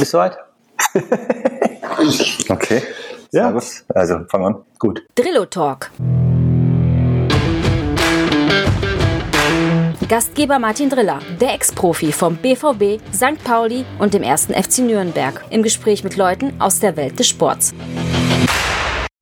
[0.00, 0.38] Bist du soweit?
[2.48, 2.82] okay.
[3.32, 3.42] Ja.
[3.42, 3.84] Servus.
[3.94, 4.64] Also, fang an.
[4.78, 5.02] Gut.
[5.14, 5.90] Drillo Talk.
[10.08, 13.44] Gastgeber Martin Driller, der Ex-Profi vom BVB, St.
[13.44, 15.44] Pauli und dem ersten FC Nürnberg.
[15.50, 17.74] Im Gespräch mit Leuten aus der Welt des Sports.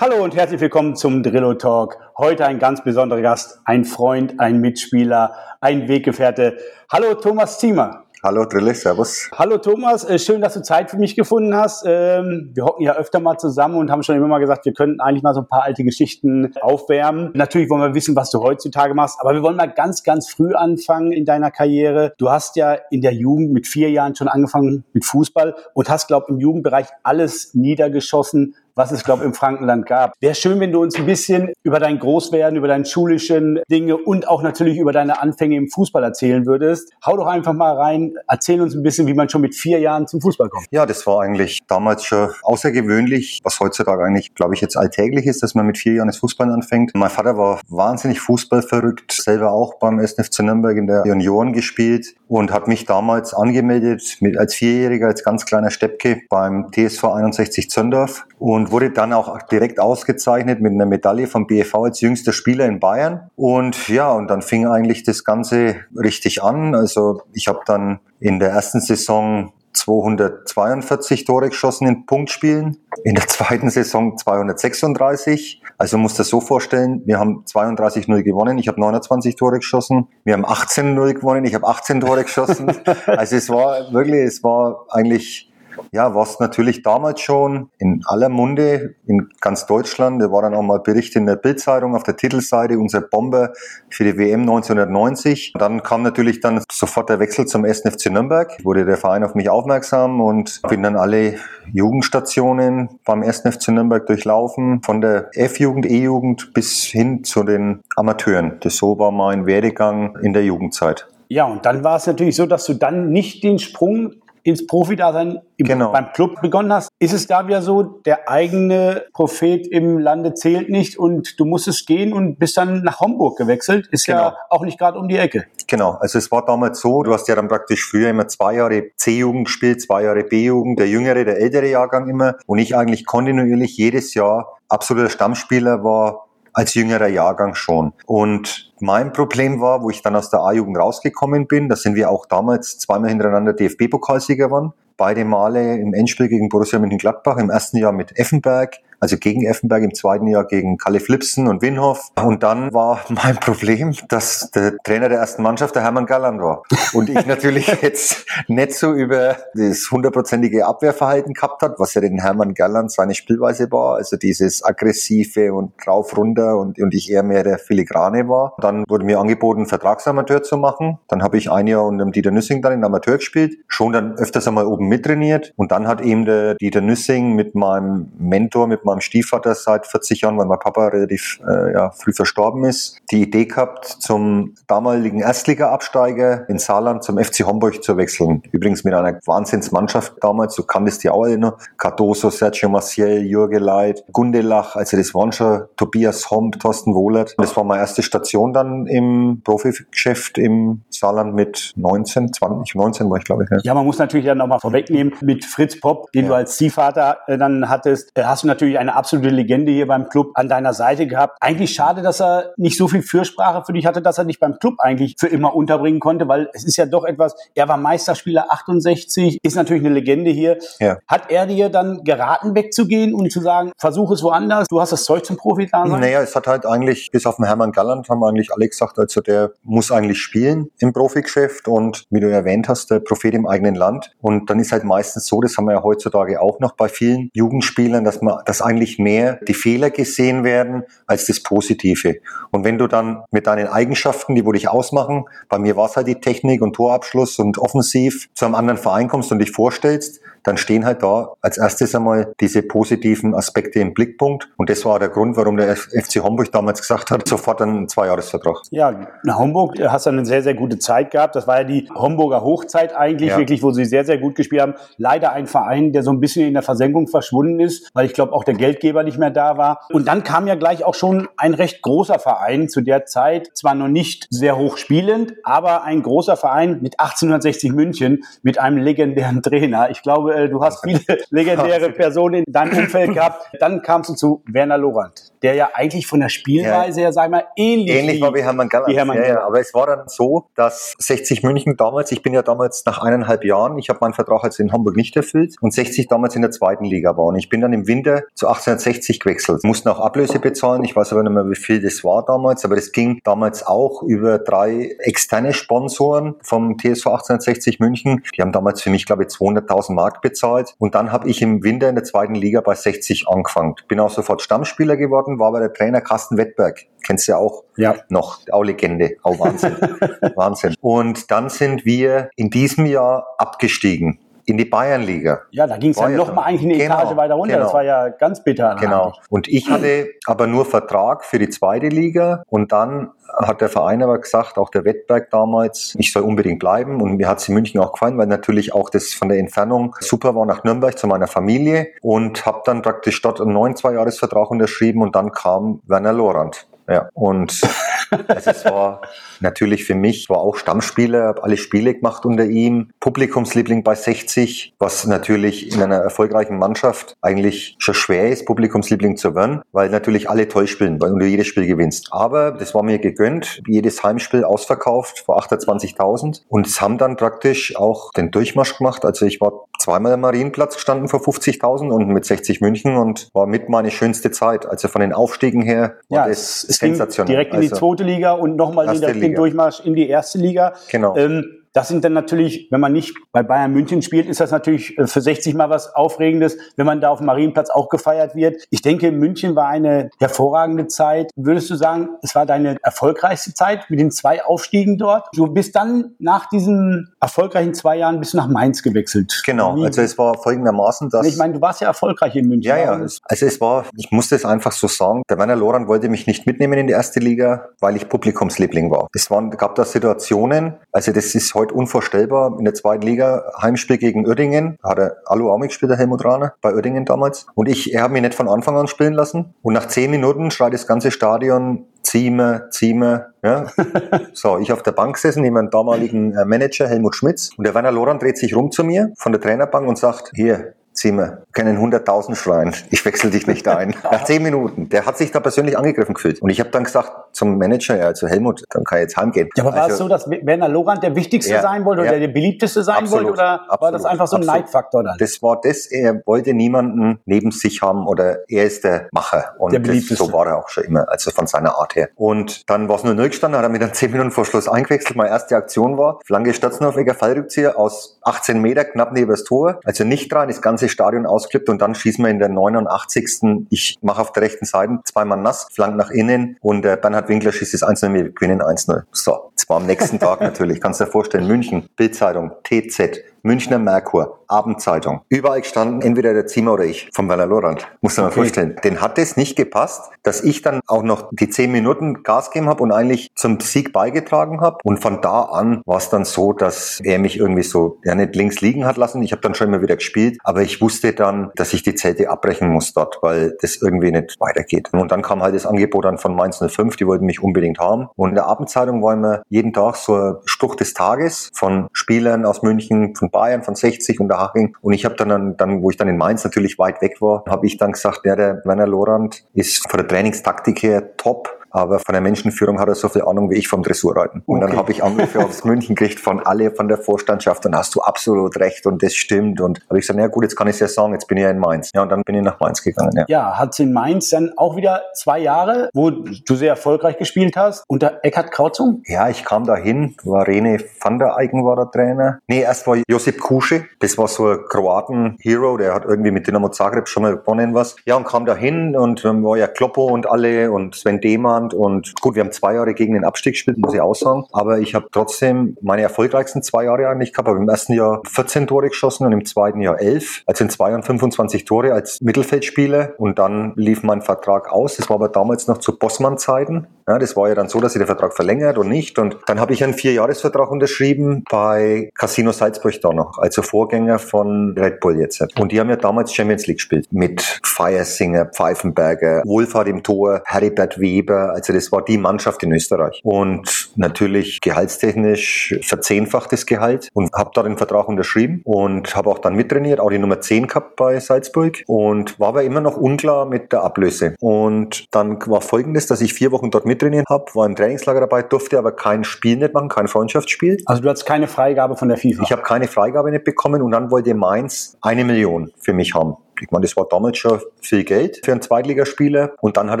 [0.00, 1.98] Hallo und herzlich willkommen zum Drillo Talk.
[2.16, 6.56] Heute ein ganz besonderer Gast, ein Freund, ein Mitspieler, ein Weggefährte.
[6.90, 8.01] Hallo Thomas Ziemer.
[8.24, 9.28] Hallo Drille, Servus.
[9.36, 11.82] Hallo Thomas, äh, schön, dass du Zeit für mich gefunden hast.
[11.84, 15.00] Ähm, wir hocken ja öfter mal zusammen und haben schon immer mal gesagt, wir könnten
[15.00, 17.32] eigentlich mal so ein paar alte Geschichten aufwärmen.
[17.34, 20.54] Natürlich wollen wir wissen, was du heutzutage machst, aber wir wollen mal ganz, ganz früh
[20.54, 22.14] anfangen in deiner Karriere.
[22.16, 26.06] Du hast ja in der Jugend mit vier Jahren schon angefangen mit Fußball und hast,
[26.06, 30.14] glaube ich, im Jugendbereich alles niedergeschossen, was es, glaube ich, im Frankenland gab.
[30.20, 34.28] Wäre schön, wenn du uns ein bisschen über dein Großwerden, über deine schulischen Dinge und
[34.28, 36.92] auch natürlich über deine Anfänge im Fußball erzählen würdest.
[37.04, 40.06] Hau doch einfach mal rein, erzähl uns ein bisschen, wie man schon mit vier Jahren
[40.06, 40.66] zum Fußball kommt.
[40.70, 45.42] Ja, das war eigentlich damals schon außergewöhnlich, was heutzutage eigentlich, glaube ich, jetzt alltäglich ist,
[45.42, 46.92] dass man mit vier Jahren das Fußball anfängt.
[46.94, 50.14] Mein Vater war wahnsinnig fußballverrückt, selber auch beim 1.
[50.14, 55.22] FC Nürnberg in der Junioren gespielt und hat mich damals angemeldet mit als Vierjähriger, als
[55.22, 60.86] ganz kleiner Steppke beim TSV 61 Zöndorf und wurde dann auch direkt ausgezeichnet mit einer
[60.86, 63.28] Medaille vom BFV als jüngster Spieler in Bayern.
[63.36, 66.74] Und ja, und dann fing eigentlich das Ganze richtig an.
[66.74, 72.78] Also ich habe dann in der ersten Saison 242 Tore geschossen in Punktspielen.
[73.04, 75.62] In der zweiten Saison 236.
[75.78, 80.08] Also muss das so vorstellen, wir haben 32-0 gewonnen, ich habe 29 Tore geschossen.
[80.24, 82.72] Wir haben 18-0 gewonnen, ich habe 18 Tore geschossen.
[83.06, 85.51] Also es war wirklich, es war eigentlich
[85.92, 90.62] ja, was natürlich damals schon in aller Munde in ganz Deutschland, da war dann auch
[90.62, 93.52] mal Bericht in der Bildzeitung auf der Titelseite, unser Bomber
[93.90, 95.54] für die WM 1990.
[95.58, 97.80] Dann kam natürlich dann sofort der Wechsel zum 1.
[97.80, 101.36] FC Nürnberg, wurde der Verein auf mich aufmerksam und bin dann alle
[101.72, 103.40] Jugendstationen beim 1.
[103.40, 108.58] FC Nürnberg durchlaufen, von der F-Jugend, E-Jugend bis hin zu den Amateuren.
[108.60, 111.06] Das so war mein Werdegang in der Jugendzeit.
[111.28, 115.40] Ja, und dann war es natürlich so, dass du dann nicht den Sprung ins Profidasein
[115.58, 115.92] genau.
[115.92, 120.68] beim Club begonnen hast, ist es da wieder so, der eigene Prophet im Lande zählt
[120.68, 123.88] nicht und du musstest gehen und bist dann nach Homburg gewechselt.
[123.90, 124.18] Ist genau.
[124.18, 125.46] ja auch nicht gerade um die Ecke.
[125.66, 128.90] Genau, also es war damals so, du hast ja dann praktisch früher immer zwei Jahre
[128.96, 133.76] C-Jugend gespielt, zwei Jahre B-Jugend, der jüngere, der ältere Jahrgang immer und ich eigentlich kontinuierlich
[133.76, 137.92] jedes Jahr absoluter Stammspieler war als jüngerer Jahrgang schon.
[138.06, 142.10] Und mein Problem war, wo ich dann aus der A-Jugend rausgekommen bin, da sind wir
[142.10, 144.72] auch damals zweimal hintereinander DFB-Pokalsieger waren.
[144.96, 149.82] Beide Male im Endspiel gegen Borussia Mönchengladbach, im ersten Jahr mit Effenberg, also gegen Effenberg
[149.82, 152.12] im zweiten Jahr gegen Kalle Flipsen und Winhoff.
[152.22, 156.62] Und dann war mein Problem, dass der Trainer der ersten Mannschaft der Hermann Galland war.
[156.92, 162.20] Und ich natürlich jetzt nicht so über das hundertprozentige Abwehrverhalten gehabt hat, was ja den
[162.20, 167.24] Hermann Galland seine Spielweise war, also dieses aggressive und drauf runter und, und ich eher
[167.24, 168.54] mehr der Filigrane war.
[168.60, 171.00] Dann wurde mir angeboten, Vertragsamateur zu machen.
[171.08, 174.12] Dann habe ich ein Jahr unter dem Dieter Nüssing dann in Amateur gespielt, schon dann
[174.12, 175.52] öfters einmal oben mittrainiert.
[175.56, 179.86] Und dann hat eben der Dieter Nüssing mit meinem Mentor, mit meinem meinem Stiefvater seit
[179.86, 184.54] 40 Jahren, weil mein Papa relativ äh, ja, früh verstorben ist, die Idee gehabt, zum
[184.66, 188.42] damaligen Erstliga-Absteiger in Saarland zum FC Homburg zu wechseln.
[188.52, 191.58] Übrigens mit einer Wahnsinnsmannschaft damals, du kanntest die auch noch.
[191.76, 197.34] Cardoso, Sergio Maciel, Jürge Leit, Gundelach, also das waren schon Tobias Homp, Thorsten Wohlert.
[197.38, 203.18] Das war meine erste Station dann im Profigeschäft im Saarland mit 19, 20, 19 war
[203.18, 203.50] ich glaube ich.
[203.50, 206.28] Ja, ja man muss natürlich dann nochmal vorwegnehmen, mit Fritz Popp, den ja.
[206.30, 210.08] du als Ziehvater äh, dann hattest, äh, hast du natürlich eine absolute Legende hier beim
[210.08, 211.38] Club an deiner Seite gehabt.
[211.40, 214.58] Eigentlich schade, dass er nicht so viel Fürsprache für dich hatte, dass er dich beim
[214.58, 218.46] Club eigentlich für immer unterbringen konnte, weil es ist ja doch etwas, er war Meisterspieler
[218.50, 220.58] 68, ist natürlich eine Legende hier.
[220.80, 220.98] Ja.
[221.06, 225.04] Hat er dir dann geraten, wegzugehen und zu sagen, versuch es woanders, du hast das
[225.04, 226.00] Zeug zum Profi da sein?
[226.00, 229.20] Naja, es hat halt eigentlich, bis auf den Hermann Galland haben eigentlich alle gesagt, also
[229.20, 233.74] der muss eigentlich spielen im Profigeschäft und wie du erwähnt hast, der Prophet im eigenen
[233.74, 234.12] Land.
[234.20, 237.30] Und dann ist halt meistens so, das haben wir ja heutzutage auch noch bei vielen
[237.34, 242.16] Jugendspielern, dass man das eigentlich mehr die Fehler gesehen werden als das Positive.
[242.50, 245.96] Und wenn du dann mit deinen Eigenschaften, die wo dich ausmachen, bei mir war es
[245.96, 250.20] halt die Technik und Torabschluss und offensiv zu einem anderen Verein kommst und dich vorstellst,
[250.44, 254.48] dann stehen halt da als erstes einmal diese positiven Aspekte im Blickpunkt.
[254.56, 258.62] Und das war der Grund, warum der FC Homburg damals gesagt hat, sofort einen Zweijahresvertrag.
[258.70, 258.90] Ja,
[259.24, 261.36] in Homburg hast du eine sehr, sehr gute Zeit gehabt.
[261.36, 263.38] Das war ja die Homburger Hochzeit eigentlich, ja.
[263.38, 264.74] wirklich, wo sie sehr, sehr gut gespielt haben.
[264.96, 268.32] Leider ein Verein, der so ein bisschen in der Versenkung verschwunden ist, weil ich glaube
[268.32, 269.80] auch der Geldgeber nicht mehr da war.
[269.90, 273.74] Und dann kam ja gleich auch schon ein recht großer Verein zu der Zeit, zwar
[273.74, 279.42] noch nicht sehr hoch spielend, aber ein großer Verein mit 1860 München, mit einem legendären
[279.42, 279.90] Trainer.
[279.90, 281.00] Ich glaube, äh, du hast viele
[281.30, 283.46] legendäre Personen in deinem Umfeld gehabt.
[283.60, 287.06] Dann kamst du zu Werner Lorand, der ja eigentlich von der Spielweise ja.
[287.06, 288.92] her, sag ich mal, ähnlich, ähnlich war wie Hermann Galland.
[288.92, 292.32] Wie Hermann ja, ja, aber es war dann so, dass 60 München damals, ich bin
[292.34, 295.72] ja damals nach eineinhalb Jahren, ich habe meinen Vertrag jetzt in Hamburg nicht erfüllt und
[295.72, 297.26] 60 damals in der zweiten Liga war.
[297.26, 299.64] Und ich bin dann im Winter zu 1860 gewechselt.
[299.64, 300.84] Mussten auch Ablöse bezahlen.
[300.84, 304.02] Ich weiß aber nicht mehr, wie viel das war damals, aber das ging damals auch
[304.02, 308.22] über drei externe Sponsoren vom TSV 1860 München.
[308.36, 310.74] Die haben damals für mich, glaube ich, 200.000 Mark bezahlt.
[310.78, 313.74] Und dann habe ich im Winter in der zweiten Liga bei 60 angefangen.
[313.88, 316.86] Bin auch sofort Stammspieler geworden, war bei der Trainer Carsten Wettberg.
[317.04, 317.96] Kennst du ja auch ja.
[318.08, 319.76] noch, auch Legende, auch Wahnsinn.
[320.36, 320.74] Wahnsinn.
[320.80, 325.42] Und dann sind wir in diesem Jahr abgestiegen in die Bayernliga.
[325.50, 327.54] Ja, da ging es ja noch mal eigentlich eine genau, Etage weiter runter.
[327.54, 327.64] Genau.
[327.64, 328.76] Das war ja ganz bitter.
[328.80, 329.06] Genau.
[329.06, 329.20] Eigentlich.
[329.30, 334.02] Und ich hatte aber nur Vertrag für die zweite Liga und dann hat der Verein
[334.02, 337.00] aber gesagt, auch der Wettberg damals, ich soll unbedingt bleiben.
[337.00, 339.96] Und mir hat es in München auch gefallen, weil natürlich auch das von der Entfernung
[340.00, 344.50] super war nach Nürnberg zu meiner Familie und habe dann praktisch dort einen neuen Zweijahresvertrag
[344.50, 346.66] unterschrieben und dann kam Werner Lorand.
[346.88, 347.60] Ja, und
[348.28, 349.02] also es war
[349.40, 354.74] natürlich für mich, war auch Stammspieler, habe alle Spiele gemacht unter ihm, Publikumsliebling bei 60,
[354.78, 360.28] was natürlich in einer erfolgreichen Mannschaft eigentlich schon schwer ist, Publikumsliebling zu werden, weil natürlich
[360.30, 362.08] alle toll spielen, weil du jedes Spiel gewinnst.
[362.10, 367.76] Aber das war mir gegönnt, jedes Heimspiel ausverkauft vor 28.000 und es haben dann praktisch
[367.76, 369.04] auch den Durchmarsch gemacht.
[369.04, 373.46] Also ich war zweimal am Marienplatz gestanden vor 50.000 und mit 60 München und war
[373.46, 374.66] mit meine schönste Zeit.
[374.66, 377.34] Also von den Aufstiegen her war ja, das es sensationell.
[377.34, 380.74] direkt in die also zweite Liga und nochmal den, den Durchmarsch in die erste Liga.
[380.90, 381.16] Genau.
[381.16, 384.98] Ähm, das sind dann natürlich, wenn man nicht bei Bayern München spielt, ist das natürlich
[384.98, 388.62] äh, für 60 mal was Aufregendes, wenn man da auf dem Marienplatz auch gefeiert wird.
[388.70, 391.30] Ich denke, München war eine hervorragende Zeit.
[391.36, 395.28] Würdest du sagen, es war deine erfolgreichste Zeit mit den zwei Aufstiegen dort?
[395.34, 399.42] Du bist dann nach diesen erfolgreichen zwei Jahren bis nach Mainz gewechselt.
[399.44, 399.84] Genau, Wie?
[399.84, 401.26] also es war folgendermaßen, dass...
[401.26, 402.68] Ich meine, du warst ja erfolgreich in München.
[402.68, 406.08] Ja, ja, also es war, ich muss das einfach so sagen, der Werner Loran wollte
[406.08, 409.08] mich nicht mitnehmen in die erste Liga, weil ich Publikumsliebling war.
[409.14, 412.56] Es waren, gab da Situationen, also das ist heute heute unvorstellbar.
[412.58, 416.54] In der zweiten Liga, Heimspiel gegen Uerdingen, hat er Alu auch mitgespielt, der Helmut Rahner,
[416.60, 417.46] bei Uerdingen damals.
[417.54, 419.54] Und ich, er hat mich nicht von Anfang an spielen lassen.
[419.62, 423.66] Und nach zehn Minuten schreit das ganze Stadion, Zieme, Zieme, ja.
[424.34, 427.50] So, ich auf der Bank gesessen, neben meinem damaligen äh, Manager Helmut Schmitz.
[427.56, 430.74] Und der Werner Loran dreht sich rum zu mir von der Trainerbank und sagt, hier,
[430.92, 433.94] Zimmer, können 100.000 schreien, ich wechsle dich nicht ein.
[434.02, 434.88] Nach zehn Minuten.
[434.88, 436.40] Der hat sich da persönlich angegriffen gefühlt.
[436.42, 439.48] Und ich habe dann gesagt zum Manager, ja, zu Helmut, dann kann ich jetzt heimgehen.
[439.56, 442.12] Ja, aber war also, es so, dass Werner Lorand der Wichtigste ja, sein wollte oder
[442.12, 443.32] ja, der beliebteste sein absolut, wollte?
[443.32, 444.62] Oder absolut, war das einfach so ein absolut.
[444.62, 445.16] Neidfaktor dann?
[445.18, 449.54] Das war das, er wollte niemanden neben sich haben oder er ist der Macher.
[449.58, 450.16] Und der beliebteste.
[450.16, 452.10] Das, so war er auch schon immer, also von seiner Art her.
[452.16, 454.68] Und dann war es nur null gestanden, hat er mir dann zehn Minuten vor Schluss
[454.68, 455.16] eingewechselt.
[455.16, 459.80] Meine erste Aktion war, Flanke Stadtnorweger Fallrückzieher aus 18 Meter, knapp neben das Tor.
[459.84, 463.66] Also nicht rein, das ganze Stadion ausklippt und dann schießen wir in der 89.
[463.70, 467.52] Ich mache auf der rechten Seite zweimal nass, flank nach innen und äh, Bernhard Winkler
[467.52, 469.02] schießt das 1-0, wir gewinnen 1-0.
[469.12, 473.78] So, das war am nächsten Tag natürlich, kannst du dir vorstellen, München, Bildzeitung, TZ, Münchner
[473.78, 475.22] Merkur, Abendzeitung.
[475.28, 477.88] Überall gestanden, entweder der Zimmer oder ich, vom Werner Lorand.
[478.00, 478.36] Muss man okay.
[478.36, 478.76] mal vorstellen.
[478.84, 482.68] Den hat es nicht gepasst, dass ich dann auch noch die zehn Minuten Gas gegeben
[482.68, 484.78] habe und eigentlich zum Sieg beigetragen habe.
[484.84, 488.36] Und von da an war es dann so, dass er mich irgendwie so, ja nicht
[488.36, 489.22] links liegen hat lassen.
[489.22, 492.30] Ich habe dann schon immer wieder gespielt, aber ich wusste dann, dass ich die Zelte
[492.30, 494.90] abbrechen muss dort, weil das irgendwie nicht weitergeht.
[494.92, 498.08] Und dann kam halt das Angebot dann von Mainz 05, die wollten mich unbedingt haben.
[498.14, 502.44] Und in der Abendzeitung war immer jeden Tag so ein Spruch des Tages von Spielern
[502.44, 504.76] aus München, von Bayern, von 60 und Haching.
[504.80, 507.66] Und ich habe dann, dann, wo ich dann in Mainz natürlich weit weg war, habe
[507.66, 512.12] ich dann gesagt, ja, der Werner Lorand ist von der Trainingstaktik her top aber von
[512.12, 514.42] der Menschenführung hat er so viel Ahnung wie ich vom Dressurreiten.
[514.46, 514.68] Und okay.
[514.68, 518.00] dann habe ich Anrufe aufs München gekriegt von alle von der Vorstandschaft, dann hast du
[518.00, 519.60] absolut recht und das stimmt.
[519.60, 521.44] Und habe ich gesagt, ja gut, jetzt kann ich es ja sagen, jetzt bin ich
[521.44, 521.90] ja in Mainz.
[521.94, 523.12] Ja, und dann bin ich nach Mainz gegangen.
[523.16, 527.56] Ja, ja hat in Mainz dann auch wieder zwei Jahre, wo du sehr erfolgreich gespielt
[527.56, 529.02] hast, unter Eckhard Krauzung?
[529.06, 532.38] Ja, ich kam da hin, war Rene van der Eigen war der Trainer.
[532.46, 536.68] Nee, erst war Josip Kusche, das war so ein Kroaten-Hero, der hat irgendwie mit Dynamo
[536.68, 537.96] Zagreb schon mal gewonnen was.
[538.04, 541.61] Ja, und kam da hin und dann war ja Kloppo und alle und Sven Demann
[541.68, 541.74] Deutschland.
[541.74, 544.44] Und gut, wir haben zwei Jahre gegen den Abstieg gespielt, muss ich auch sagen.
[544.52, 547.48] Aber ich habe trotzdem meine erfolgreichsten zwei Jahre eigentlich gehabt.
[547.48, 550.42] Ich habe im ersten Jahr 14 Tore geschossen und im zweiten Jahr 11.
[550.46, 553.14] Also in zwei Jahren 25 Tore als Mittelfeldspieler.
[553.18, 554.96] Und dann lief mein Vertrag aus.
[554.96, 556.86] Das war aber damals noch zu Bossmann-Zeiten.
[557.06, 559.18] Ja, das war ja dann so, dass sie den Vertrag verlängert und nicht.
[559.18, 564.76] Und dann habe ich einen Vierjahresvertrag unterschrieben bei Casino Salzburg da noch, also Vorgänger von
[564.78, 565.42] Red Bull jetzt.
[565.58, 571.00] Und die haben ja damals Champions League gespielt mit Feiersinger, Pfeifenberger, Wohlfahrt im Tor, Heribert
[571.00, 571.52] Weber.
[571.52, 573.20] Also das war die Mannschaft in Österreich.
[573.24, 579.54] Und natürlich gehaltstechnisch verzehnfachtes Gehalt und habe da den Vertrag unterschrieben und habe auch dann
[579.54, 583.72] mittrainiert, auch die Nummer 10 gehabt bei Salzburg und war aber immer noch unklar mit
[583.72, 584.34] der Ablöse.
[584.40, 588.42] Und dann war folgendes, dass ich vier Wochen dort mittrainiert habe, war im Trainingslager dabei,
[588.42, 590.78] durfte aber kein Spiel nicht machen, kein Freundschaftsspiel.
[590.86, 592.42] Also du hast keine Freigabe von der FIFA?
[592.42, 596.36] Ich habe keine Freigabe nicht bekommen und dann wollte Mainz eine Million für mich haben.
[596.62, 599.52] Ich meine, das war damals schon viel Geld für einen Zweitligaspieler.
[599.60, 600.00] Und dann hat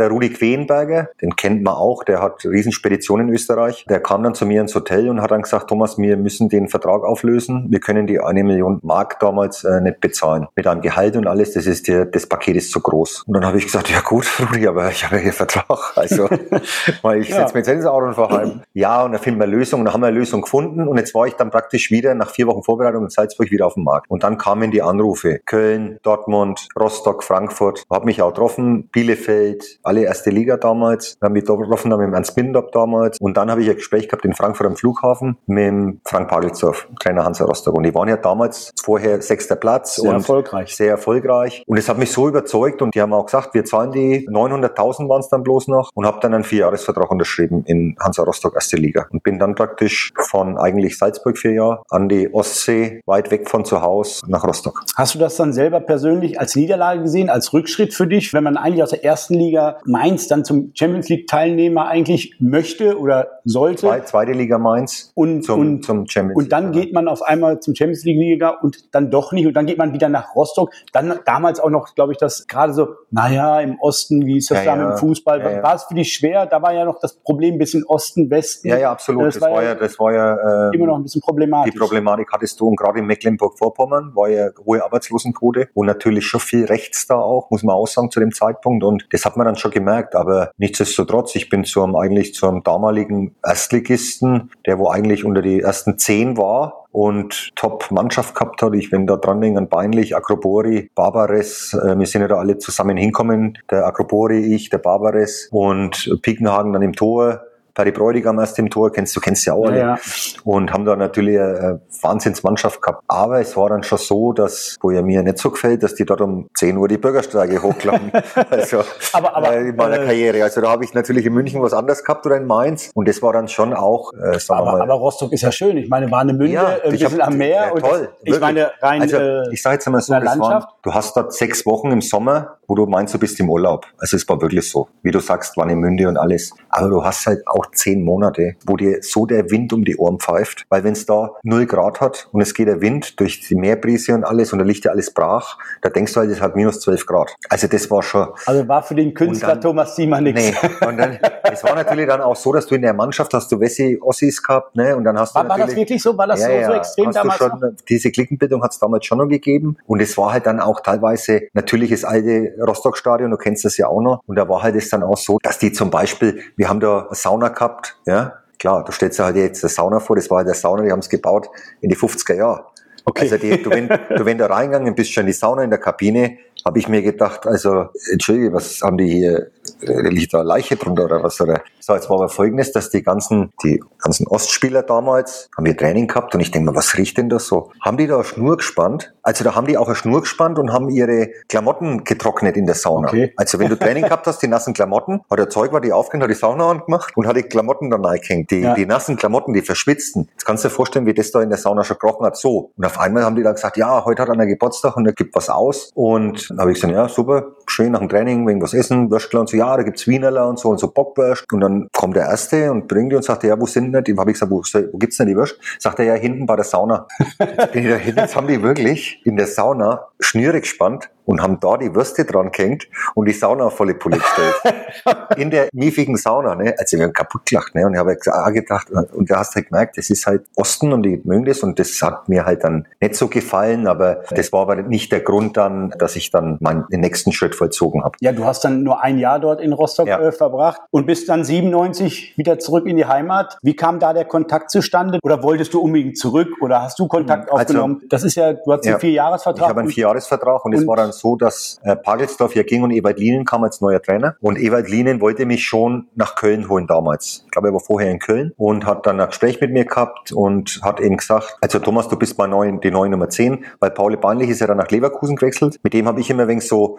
[0.00, 3.84] er Rudi Quenberger, den kennt man auch, der hat Riesenspeditionen in Österreich.
[3.88, 6.68] Der kam dann zu mir ins Hotel und hat dann gesagt, Thomas, wir müssen den
[6.68, 7.66] Vertrag auflösen.
[7.70, 10.46] Wir können die eine Million Mark damals äh, nicht bezahlen.
[10.54, 13.24] Mit einem Gehalt und alles, das ist der, das Paket ist zu groß.
[13.26, 15.96] Und dann habe ich gesagt, ja gut, Rudi, aber ich habe ja hier Vertrag.
[15.96, 16.28] Also,
[17.02, 17.36] weil ich ja.
[17.36, 18.62] setze mir jetzt ins Auto und fahre heim.
[18.74, 20.86] Ja, und dann finden wir eine Lösung und dann haben wir eine Lösung gefunden.
[20.86, 23.74] Und jetzt war ich dann praktisch wieder nach vier Wochen Vorbereitung in Salzburg wieder auf
[23.74, 24.10] dem Markt.
[24.10, 25.40] Und dann kamen die Anrufe.
[25.44, 27.84] Köln, Dortmund, Dortmund, Rostock, Frankfurt.
[27.90, 31.16] Habe mich auch getroffen, Bielefeld, alle erste Liga damals.
[31.22, 33.18] Haben mich getroffen dann mit dem Ernst Bindop damals.
[33.20, 37.24] Und dann habe ich ein Gespräch gehabt in Frankfurt am Flughafen mit Frank Pagelsdorf, Trainer
[37.24, 37.74] Hansa Rostock.
[37.74, 39.96] Und die waren ja damals vorher sechster Platz.
[39.96, 40.76] Sehr erfolgreich.
[40.76, 41.62] Sehr erfolgreich.
[41.66, 45.08] Und es hat mich so überzeugt und die haben auch gesagt, wir zahlen die 900.000
[45.08, 48.76] waren es dann bloß noch und habe dann einen Vierjahresvertrag unterschrieben in Hansa Rostock erste
[48.76, 49.06] Liga.
[49.10, 53.64] Und bin dann praktisch von eigentlich Salzburg vier Jahre an die Ostsee, weit weg von
[53.64, 54.82] zu Hause nach Rostock.
[54.96, 58.56] Hast du das dann selber persönlich als Niederlage gesehen, als Rückschritt für dich, wenn man
[58.56, 63.82] eigentlich aus der ersten Liga Mainz dann zum Champions League Teilnehmer eigentlich möchte oder sollte?
[63.82, 66.36] Zwei, zweite Liga Mainz und, zum, und, zum Champions League.
[66.36, 69.54] Und dann geht man auf einmal zum Champions League Liga und dann doch nicht und
[69.54, 70.72] dann geht man wieder nach Rostock.
[70.92, 74.64] Dann damals auch noch, glaube ich, das gerade so, naja, im Osten, wie ist das
[74.64, 74.84] ja, da ja.
[74.84, 75.40] mit dem Fußball?
[75.40, 75.62] Ja.
[75.62, 76.46] War es für dich schwer?
[76.46, 78.66] Da war ja noch das Problem ein bisschen Osten, Westen.
[78.66, 79.26] Ja, ja, absolut.
[79.26, 81.72] Das, das war ja, das war ja ähm, immer noch ein bisschen problematisch.
[81.72, 86.40] Die Problematik hattest du und gerade in Mecklenburg-Vorpommern war ja hohe Arbeitslosenquote und natürlich schon
[86.40, 88.84] viel rechts da auch, muss man auch sagen, zu dem Zeitpunkt.
[88.84, 90.14] Und das hat man dann schon gemerkt.
[90.14, 95.98] Aber nichtsdestotrotz, ich bin zum, eigentlich zum damaligen Erstligisten, der wo eigentlich unter die ersten
[95.98, 98.74] zehn war, und Top-Mannschaft gehabt hat.
[98.74, 102.58] Ich, wenn da dran denke, an Beinlich, Akrobori, Barbares, äh, wir sind ja da alle
[102.58, 103.58] zusammen hinkommen.
[103.70, 107.42] Der Akrobori, ich, der Barbares und Pickenhagen dann im Tor.
[107.74, 109.78] Pari Bräutigam erst im Tor, kennst du, kennst ja auch alle.
[109.78, 109.98] Ja, ja.
[110.44, 113.02] Und haben da natürlich eine Wahnsinnsmannschaft gehabt.
[113.08, 116.04] Aber es war dann schon so, dass, wo ja mir nicht so gefällt, dass die
[116.04, 118.12] dort um 10 Uhr die Bürgersteige hochladen.
[118.50, 120.42] also, aber, aber, äh, in meiner äh, Karriere.
[120.42, 122.90] Also da habe ich natürlich in München was anderes gehabt oder in Mainz.
[122.94, 124.82] Und das war dann schon auch, äh, sagen aber, mal.
[124.82, 125.76] Aber Rostock ist ja schön.
[125.76, 127.72] Ich meine, Warnemünde, ja, äh, wir sind am Meer.
[127.74, 128.08] Ja, toll.
[128.24, 131.32] Das, ich meine, rein, also, äh, ich sage jetzt einmal so, waren, du hast dort
[131.32, 133.84] sechs Wochen im Sommer, wo du meinst, du bist im Urlaub.
[133.98, 134.88] Also es war wirklich so.
[135.02, 136.54] Wie du sagst, Warnemünde und alles.
[136.70, 140.18] Aber du hast halt auch zehn Monate wo dir so der Wind um die Ohren
[140.18, 143.54] pfeift, weil wenn es da null Grad hat und es geht der Wind durch die
[143.54, 146.56] Meerbrise und alles und da liegt ja alles brach, da denkst du halt, es hat
[146.56, 147.34] minus zwölf Grad.
[147.50, 148.28] Also das war schon.
[148.46, 150.40] Also war für den Künstler dann, Thomas Siemann nichts.
[150.40, 150.86] Nee.
[150.86, 151.18] Und dann,
[151.50, 154.42] es war natürlich dann auch so, dass du in der Mannschaft hast du Wessi Ossis
[154.42, 154.96] gehabt, ne?
[154.96, 156.16] Und dann hast war, du war das wirklich so?
[156.16, 157.38] War das ja, so, so extrem hast damals?
[157.38, 159.76] Schon, diese Klickenbildung hat es damals schon noch gegeben.
[159.86, 163.88] Und es war halt dann auch teilweise natürlich das alte Rostock-Stadion, du kennst das ja
[163.88, 164.20] auch noch.
[164.26, 167.06] Und da war halt es dann auch so, dass die zum Beispiel, wir haben da
[167.06, 170.38] eine Sauna gehabt, ja, Klar, du stellst dir halt jetzt eine Sauna vor, das war
[170.38, 171.50] halt der Sauna, die haben es gebaut
[171.80, 172.66] in die 50er Jahre.
[173.04, 173.24] Okay.
[173.24, 175.80] Also die, du, wenn, du, wenn da reingegangen bist, schon in die Sauna in der
[175.80, 179.50] Kabine, habe ich mir gedacht, also, entschuldige, was haben die hier,
[179.80, 181.40] liegt da eine Leiche drunter oder was?
[181.40, 181.62] Oder?
[181.80, 186.06] So, jetzt war aber folgendes, dass die ganzen, die ganzen Ostspieler damals, haben wir Training
[186.06, 187.72] gehabt und ich denke mir, was riecht denn das so?
[187.80, 189.14] Haben die da eine Schnur gespannt?
[189.22, 192.74] Also da haben die auch eine Schnur gespannt und haben ihre Klamotten getrocknet in der
[192.74, 193.08] Sauna.
[193.08, 193.32] Okay.
[193.36, 196.22] Also wenn du Training gehabt hast, die nassen Klamotten, hat der Zeug war die aufgehängt,
[196.22, 198.50] hat die Sauna angemacht und hat die Klamotten dann reingehängt.
[198.50, 198.74] Die, ja.
[198.74, 200.28] die nassen Klamotten, die verschwitzten.
[200.32, 202.36] Jetzt kannst du dir vorstellen, wie das da in der Sauna schon gerochen hat.
[202.36, 202.72] So.
[202.76, 205.34] Und auf einmal haben die dann gesagt, ja, heute hat einer Geburtstag und er gibt
[205.34, 205.90] was aus.
[205.94, 209.40] Und dann habe ich gesagt, ja, super, schön nach dem Training, wegen was essen, Würstler
[209.40, 211.44] und so, ja, da gibt's Wienerler und so und so Bockwürst.
[211.52, 214.16] Und dann kommt der Erste und bringt die und sagt, ja, wo sind denn die?
[214.16, 215.58] Habe ich gesagt, wo, wo gibt's denn die Würst?
[215.78, 217.06] Sagt er, ja, hinten bei der Sauna.
[217.74, 222.24] Jetzt jetzt haben die wirklich in der Sauna Schnüre gespannt und haben da die Würste
[222.24, 224.54] dran gehängt und die Sauna auf volle Pulle gestellt.
[225.36, 226.74] in der miefigen Sauna, ne?
[226.78, 227.86] Also wir haben kaputt gelacht, ne?
[227.86, 230.92] Und ich habe halt gedacht, und da hast du halt gemerkt, das ist halt Osten
[230.92, 234.52] und die mögen das und das hat mir halt dann nicht so gefallen, aber das
[234.52, 238.16] war aber nicht der Grund dann, dass ich dann meinen nächsten Schritt vollzogen habe.
[238.20, 240.20] Ja, du hast dann nur ein Jahr dort in Rostock ja.
[240.20, 243.58] äh, verbracht und bist dann 97 wieder zurück in die Heimat.
[243.62, 245.18] Wie kam da der Kontakt zustande?
[245.22, 248.02] Oder wolltest du unbedingt zurück oder hast du Kontakt also, aufgenommen?
[248.08, 249.62] Das ist ja, du hast ja, einen Vierjahresvertrag.
[249.62, 252.90] Ich habe einen Vierjahresvertrag und es war dann so, dass äh, Pagelsdorf ja ging und
[252.90, 254.36] Ewald Lienen kam als neuer Trainer.
[254.40, 257.42] Und Ewald Lienen wollte mich schon nach Köln holen damals.
[257.44, 260.32] Ich glaube, er war vorher in Köln und hat dann ein Gespräch mit mir gehabt
[260.32, 263.90] und hat eben gesagt, also Thomas, du bist mal neu, die neue Nummer 10, weil
[263.90, 265.78] Pauli Bahnlich ist ja dann nach Leverkusen gewechselt.
[265.82, 266.98] Mit dem habe ich immer wenig so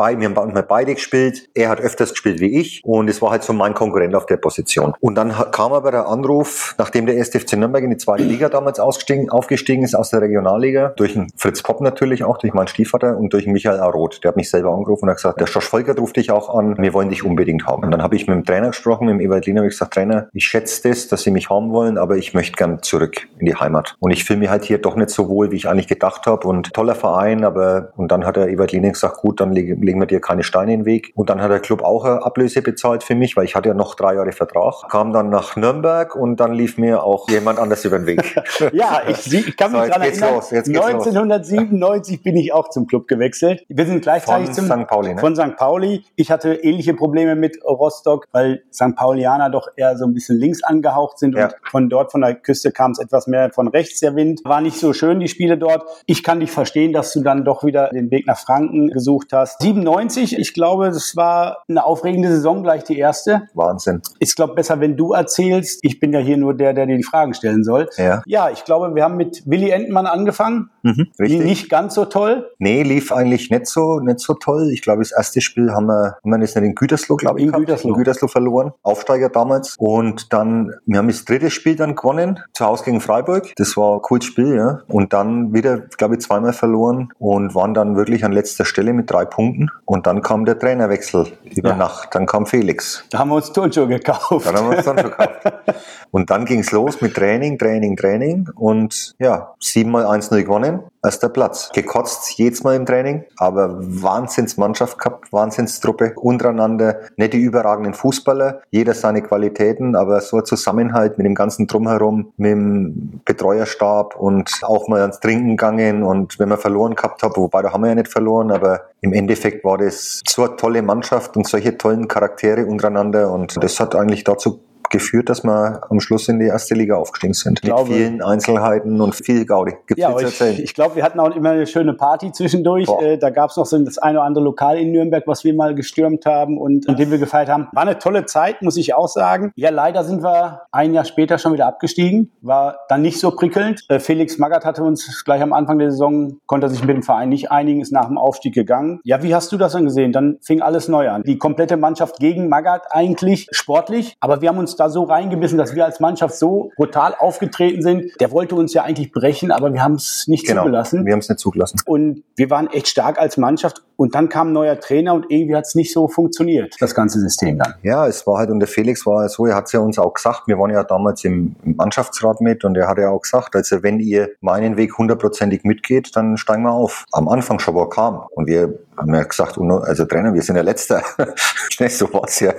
[0.00, 1.50] bei, wir haben mal beide gespielt.
[1.52, 4.38] Er hat öfters gespielt wie ich und es war halt so mein Konkurrent auf der
[4.38, 4.94] Position.
[4.98, 8.48] Und dann kam aber der Anruf, nachdem der erste FC Nürnberg in die zweite Liga
[8.48, 12.68] damals ausgestiegen, aufgestiegen ist aus der Regionalliga, durch den Fritz Popp natürlich auch, durch meinen
[12.68, 14.24] Stiefvater und durch Michael Aroth.
[14.24, 16.78] Der hat mich selber angerufen und hat gesagt, der Josh Volker ruft dich auch an,
[16.78, 17.84] wir wollen dich unbedingt haben.
[17.84, 19.92] Und dann habe ich mit dem Trainer gesprochen, mit dem Ewald Lehner, habe ich gesagt,
[19.92, 23.44] Trainer, ich schätze das, dass Sie mich haben wollen, aber ich möchte gern zurück in
[23.44, 23.96] die Heimat.
[23.98, 26.48] Und ich fühle mich halt hier doch nicht so wohl, wie ich eigentlich gedacht habe
[26.48, 29.52] und toller Verein, aber und dann hat der Ewald Lehner gesagt, gut, dann
[29.90, 31.10] legen wir dir keine Steine in den Weg.
[31.16, 33.74] Und dann hat der Club auch eine Ablöse bezahlt für mich, weil ich hatte ja
[33.74, 34.88] noch drei Jahre Vertrag.
[34.88, 38.36] Kam dann nach Nürnberg und dann lief mir auch jemand anders über den Weg.
[38.72, 42.22] ja, ich, ich kann mich so, daran erinnern, los, 1997 los.
[42.22, 43.64] bin ich auch zum Club gewechselt.
[43.68, 44.86] Wir sind gleichzeitig von zum, St.
[44.86, 45.20] Pauli, ne?
[45.20, 45.56] von St.
[45.56, 46.04] Pauli.
[46.14, 48.94] Ich hatte ähnliche Probleme mit Rostock, weil St.
[48.94, 51.46] Paulianer doch eher so ein bisschen links angehaucht sind ja.
[51.46, 54.42] und von dort von der Küste kam es etwas mehr von rechts der Wind.
[54.44, 55.82] War nicht so schön, die Spiele dort.
[56.06, 59.62] Ich kann dich verstehen, dass du dann doch wieder den Weg nach Franken gesucht hast.
[59.80, 63.42] 97, ich glaube, das war eine aufregende Saison, gleich die erste.
[63.54, 64.02] Wahnsinn.
[64.18, 65.80] Ich glaube, besser, wenn du erzählst.
[65.82, 67.88] Ich bin ja hier nur der, der dir die Fragen stellen soll.
[67.96, 70.70] Ja, ja ich glaube, wir haben mit Willy Entmann angefangen.
[70.82, 71.44] Mhm, richtig.
[71.44, 72.50] Nicht ganz so toll.
[72.58, 74.70] Nee, lief eigentlich nicht so, nicht so toll.
[74.72, 77.46] Ich glaube, das erste Spiel haben wir, haben wir jetzt nicht in Gütersloh, glaube ich,
[77.46, 77.90] in Gütersloh.
[77.90, 78.72] in Gütersloh verloren.
[78.82, 79.76] Aufsteiger damals.
[79.78, 83.52] Und dann, wir haben das dritte Spiel dann gewonnen, zu Hause gegen Freiburg.
[83.56, 84.80] Das war ein cooles Spiel, ja.
[84.88, 89.10] Und dann wieder, glaube ich, zweimal verloren und waren dann wirklich an letzter Stelle mit
[89.10, 89.69] drei Punkten.
[89.84, 91.76] Und dann kam der Trainerwechsel über ja.
[91.76, 92.14] Nacht.
[92.14, 93.04] Dann kam Felix.
[93.10, 94.46] Da haben wir uns Turnschuhe gekauft.
[94.46, 95.52] Dann haben wir uns Turnschuhe gekauft.
[96.10, 98.48] und dann ging es los mit Training, Training, Training.
[98.54, 101.70] Und ja, siebenmal 1-0 gewonnen erster Platz.
[101.72, 108.94] Gekotzt jedes Mal im Training, aber Wahnsinnsmannschaft gehabt, Wahnsinnstruppe untereinander, nicht die überragenden Fußballer, jeder
[108.94, 114.88] seine Qualitäten, aber so ein Zusammenhalt mit dem ganzen Drumherum, mit dem Betreuerstab und auch
[114.88, 117.94] mal ans Trinken gegangen und wenn man verloren gehabt hat, wobei da haben wir ja
[117.94, 122.66] nicht verloren, aber im Endeffekt war das so eine tolle Mannschaft und solche tollen Charaktere
[122.66, 126.96] untereinander und das hat eigentlich dazu geführt, dass wir am Schluss in die erste Liga
[126.96, 127.62] aufgestiegen sind.
[127.64, 129.72] Mit vielen Einzelheiten und viel Gaudi.
[129.86, 132.88] Gibt's ja, ich, ich glaube, wir hatten auch immer eine schöne Party zwischendurch.
[133.00, 135.54] Äh, da gab es noch so das eine oder andere Lokal in Nürnberg, was wir
[135.54, 137.68] mal gestürmt haben und in dem wir gefeiert haben.
[137.72, 139.52] War eine tolle Zeit, muss ich auch sagen.
[139.56, 142.32] Ja, leider sind wir ein Jahr später schon wieder abgestiegen.
[142.40, 143.84] War dann nicht so prickelnd.
[143.88, 147.28] Äh, Felix Magath hatte uns gleich am Anfang der Saison, konnte sich mit dem Verein
[147.28, 149.00] nicht einigen, ist nach dem Aufstieg gegangen.
[149.04, 150.12] Ja, wie hast du das dann gesehen?
[150.12, 151.22] Dann fing alles neu an.
[151.22, 155.74] Die komplette Mannschaft gegen Magath eigentlich sportlich, aber wir haben uns da so reingebissen, dass
[155.74, 158.20] wir als Mannschaft so brutal aufgetreten sind.
[158.20, 161.04] Der wollte uns ja eigentlich brechen, aber wir haben es nicht genau, zugelassen.
[161.04, 161.80] Wir haben es nicht zugelassen.
[161.84, 163.82] Und wir waren echt stark als Mannschaft.
[163.96, 167.20] Und dann kam ein neuer Trainer und irgendwie hat es nicht so funktioniert, das ganze
[167.20, 167.74] System dann.
[167.82, 170.14] Ja, es war halt, und der Felix war so, er hat es ja uns auch
[170.14, 173.82] gesagt, wir waren ja damals im Mannschaftsrat mit und er hat ja auch gesagt, also
[173.82, 177.04] wenn ihr meinen Weg hundertprozentig mitgeht, dann steigen wir auf.
[177.12, 178.22] Am Anfang schon, wo er kam.
[178.30, 181.02] Und wir haben ja gesagt, also Trainer, wir sind der Letzte.
[181.88, 182.52] so war's ja.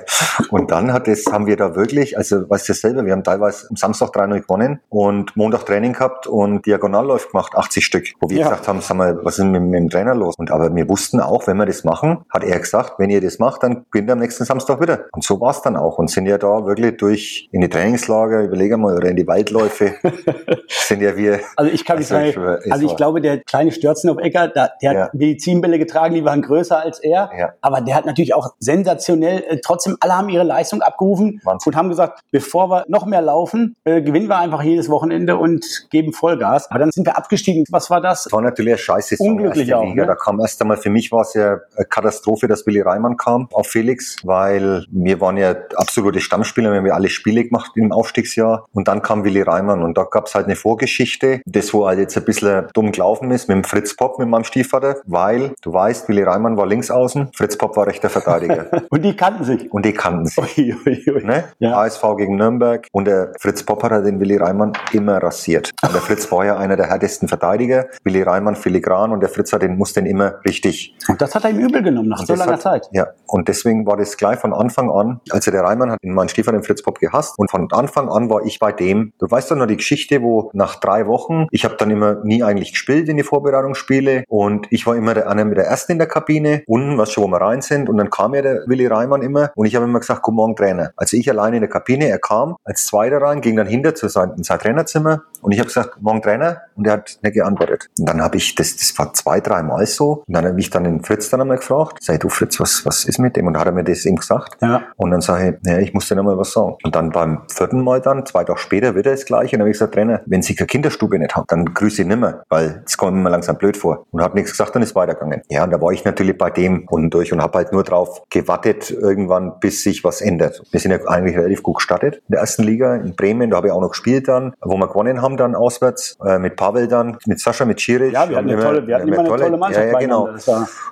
[0.50, 3.68] Und dann hat es, haben wir da wirklich, also weißt du selber, wir haben teilweise
[3.70, 8.06] am Samstag 3-0 gewonnen und Montag Training gehabt und Diagonalläuft gemacht, 80 Stück.
[8.20, 8.50] Wo wir ja.
[8.50, 10.36] gesagt haben, sag mal, was ist mit, mit, dem Trainer los?
[10.38, 13.40] Und aber wir wussten auch, wenn wir das machen, hat er gesagt, wenn ihr das
[13.40, 15.06] macht, dann gewinnt ihr am nächsten Samstag wieder.
[15.12, 15.98] Und so war's dann auch.
[15.98, 19.96] Und sind ja da wirklich durch in die Trainingslager, überlege mal, oder in die Waldläufe,
[20.68, 21.40] sind ja wir.
[21.56, 24.72] Also ich kann nicht also sagen, also ich glaube, der kleine Stürzen auf Ecker, der,
[24.82, 25.04] der ja.
[25.04, 27.30] hat Medizinbälle getragen, die waren größer als er.
[27.38, 27.54] Ja.
[27.62, 31.72] Aber der hat natürlich auch sensationell, äh, trotzdem alle haben ihre Leistung abgerufen Wahnsinn.
[31.72, 35.88] und haben gesagt, bevor wir noch mehr laufen, äh, gewinnen wir einfach jedes Wochenende und
[35.90, 36.70] geben Vollgas.
[36.70, 37.66] Aber dann sind wir abgestiegen.
[37.70, 38.24] Was war das?
[38.24, 39.84] Das war natürlich eine scheiße Unglücklich auch.
[39.84, 40.02] Liga.
[40.04, 40.08] Ne?
[40.08, 43.48] Da kam erst einmal, für mich war es ja eine Katastrophe, dass Willi Reimann kam
[43.54, 47.92] auf Felix, weil wir waren ja absolute Stammspieler, wir haben ja alle Spiele gemacht im
[47.92, 51.88] Aufstiegsjahr und dann kam Willi Reimann und da gab es halt eine Vorgeschichte, das wo
[51.88, 55.54] halt jetzt ein bisschen dumm gelaufen ist mit dem Fritz Popp, mit meinem Stiefvater, weil
[55.62, 58.66] du weißt, Willi Reimann war links außen, Fritz Popp war rechter Verteidiger.
[58.90, 59.72] und die kannten sich.
[59.72, 60.38] Und die kannten sich.
[60.38, 61.24] Ui, ui, ui.
[61.24, 61.46] Ne?
[61.60, 61.78] Ja.
[61.78, 65.72] ASV gegen Nürnberg und der Fritz Popp hat den Willi Reimann immer rasiert.
[65.82, 67.88] Und der Fritz war ja einer der härtesten Verteidiger.
[68.04, 70.98] Willi Reimann filigran und der Fritz hat den, muss den immer richtig.
[71.08, 72.90] Und das hat er ihm übel genommen nach und so langer hat, Zeit.
[72.92, 73.08] Ja.
[73.26, 76.64] Und deswegen war das gleich von Anfang an, also der Reimann hat meinen Stiefel den
[76.64, 79.14] Fritz Popp gehasst und von Anfang an war ich bei dem.
[79.18, 82.44] Du weißt doch noch die Geschichte, wo nach drei Wochen, ich habe dann immer nie
[82.44, 86.01] eigentlich gespielt in die Vorbereitungsspiele und ich war immer der, einer mit der Ersten in
[86.02, 88.88] der Kabine, unten, was schon, wo wir rein sind und dann kam ja der Willi
[88.88, 90.92] Reimann immer und ich habe immer gesagt, guten Morgen Trainer.
[90.96, 94.08] Also ich alleine in der Kabine, er kam als Zweiter rein, ging dann hinter zu
[94.08, 97.90] sein, in sein Trainerzimmer und ich habe gesagt, morgen Trainer und er hat nicht geantwortet.
[98.00, 100.70] Und dann habe ich, das, das war zwei, drei Mal so und dann habe ich
[100.70, 103.48] dann den Fritz dann einmal gefragt, sei du Fritz, was, was ist mit dem?
[103.48, 104.58] Und dann hat er mir das ihm gesagt.
[104.62, 104.84] Ja.
[104.96, 106.76] Und dann sage ich, ja, ich muss dir nochmal was sagen.
[106.84, 109.56] Und dann beim vierten Mal dann, zwei Tage später, wieder das gleiche.
[109.56, 112.08] Und dann habe ich gesagt, Trainer, wenn Sie keine Kinderstube nicht haben, dann grüße ich
[112.08, 114.06] nimmer, weil das kommt mir langsam blöd vor.
[114.12, 115.42] Und hat nichts gesagt, dann ist weitergegangen.
[115.50, 118.24] Ja, und da war ich natürlich bei dem unten durch und habe halt nur drauf
[118.30, 120.62] gewartet, irgendwann, bis sich was ändert.
[120.72, 123.68] Wir sind ja eigentlich relativ gut gestartet in der ersten Liga in Bremen, da habe
[123.68, 127.18] ich auch noch gespielt dann, wo wir gewonnen haben dann auswärts, äh, mit Pavel dann,
[127.26, 128.10] mit Sascha, mit Schiri.
[128.10, 129.86] Ja, wir hatten eine tolle, wir hatten immer eine tolle, Mannschaft.
[129.86, 130.30] Ja, ja genau.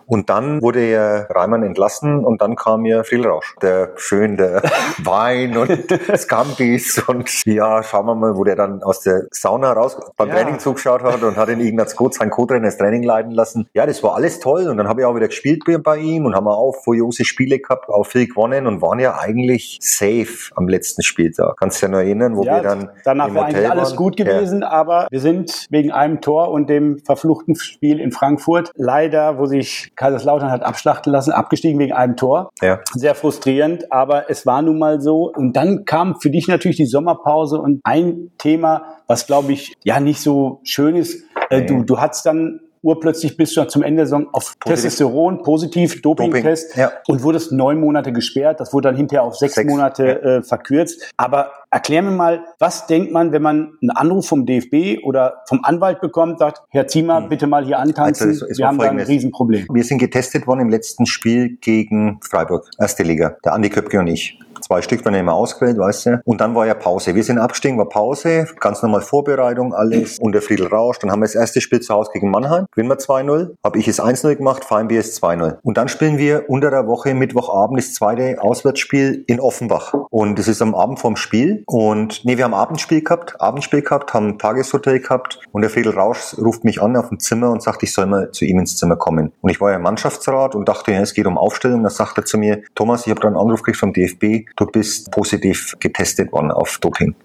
[0.05, 3.55] Und dann wurde ja Reimann entlassen und dann kam ja Friedrausch.
[3.61, 4.61] Der schön, der
[5.03, 9.97] Wein und Scambis und ja, schauen wir mal, wo der dann aus der Sauna raus
[10.17, 10.35] beim ja.
[10.35, 13.67] Training zugeschaut hat und hat in Ignaz Kot, sein Co-Trainer, das Training leiten lassen.
[13.73, 16.35] Ja, das war alles toll und dann habe ich auch wieder gespielt bei ihm und
[16.35, 21.03] haben auch furiose Spiele gehabt, auch viel gewonnen und waren ja eigentlich safe am letzten
[21.03, 21.55] Spieltag.
[21.57, 24.17] Kannst du dich ja noch erinnern, wo ja, wir dann danach wäre eigentlich alles gut
[24.17, 24.69] gewesen, ja.
[24.69, 29.91] aber wir sind wegen einem Tor und dem verfluchten Spiel in Frankfurt leider, wo sich
[29.95, 32.49] Kaiserslautern hat abschlachten lassen, abgestiegen wegen einem Tor.
[32.61, 32.79] Ja.
[32.93, 35.31] Sehr frustrierend, aber es war nun mal so.
[35.31, 39.99] Und dann kam für dich natürlich die Sommerpause und ein Thema, was glaube ich ja
[39.99, 41.23] nicht so schön ist.
[41.49, 41.65] Äh, nee.
[41.67, 44.83] Du, du hattest dann urplötzlich bist du zum Ende der Saison auf positiv.
[44.83, 46.91] Testosteron, positiv, Dopingtest Doping, ja.
[47.07, 48.59] und wurdest neun Monate gesperrt.
[48.59, 50.13] Das wurde dann hinterher auf sechs, sechs Monate ja.
[50.13, 51.13] äh, verkürzt.
[51.17, 55.63] Aber erklär mir mal, was denkt man, wenn man einen Anruf vom DFB oder vom
[55.63, 57.29] Anwalt bekommt, sagt, Herr Ziemer, hm.
[57.29, 59.67] bitte mal hier antanzen, also wir haben da ein Riesenproblem.
[59.71, 64.07] Wir sind getestet worden im letzten Spiel gegen Freiburg, erste Liga, der Andi Köpke und
[64.07, 64.39] ich.
[64.61, 66.21] Zwei Stück waren immer ausgewählt, weißt du.
[66.25, 67.15] Und dann war ja Pause.
[67.15, 70.19] Wir sind abgestiegen, war Pause, ganz normal Vorbereitung, alles.
[70.19, 70.99] Und der Friedel Rausch.
[70.99, 72.65] Dann haben wir das erste Spiel zu Hause gegen Mannheim.
[72.71, 73.55] Gewinnen wir 2-0.
[73.63, 75.57] Habe ich es 1-0 gemacht, Feinbier ist 2-0.
[75.63, 79.93] Und dann spielen wir unter der Woche, Mittwochabend, das zweite Auswärtsspiel in Offenbach.
[80.09, 81.63] Und das ist am Abend vorm Spiel.
[81.65, 85.39] Und nee, wir haben Abendspiel gehabt, Abendspiel gehabt, haben Tageshotel gehabt.
[85.51, 88.31] Und der Friedel Rausch ruft mich an auf dem Zimmer und sagt, ich soll mal
[88.31, 89.31] zu ihm ins Zimmer kommen.
[89.41, 91.83] Und ich war ja im Mannschaftsrat und dachte, ja, es geht um Aufstellung.
[91.83, 94.65] Da sagt er zu mir, Thomas, ich habe da einen Anruf gekriegt vom DFB du
[94.65, 97.15] bist positiv getestet worden auf Doping.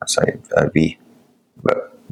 [0.00, 0.90] Also, äh,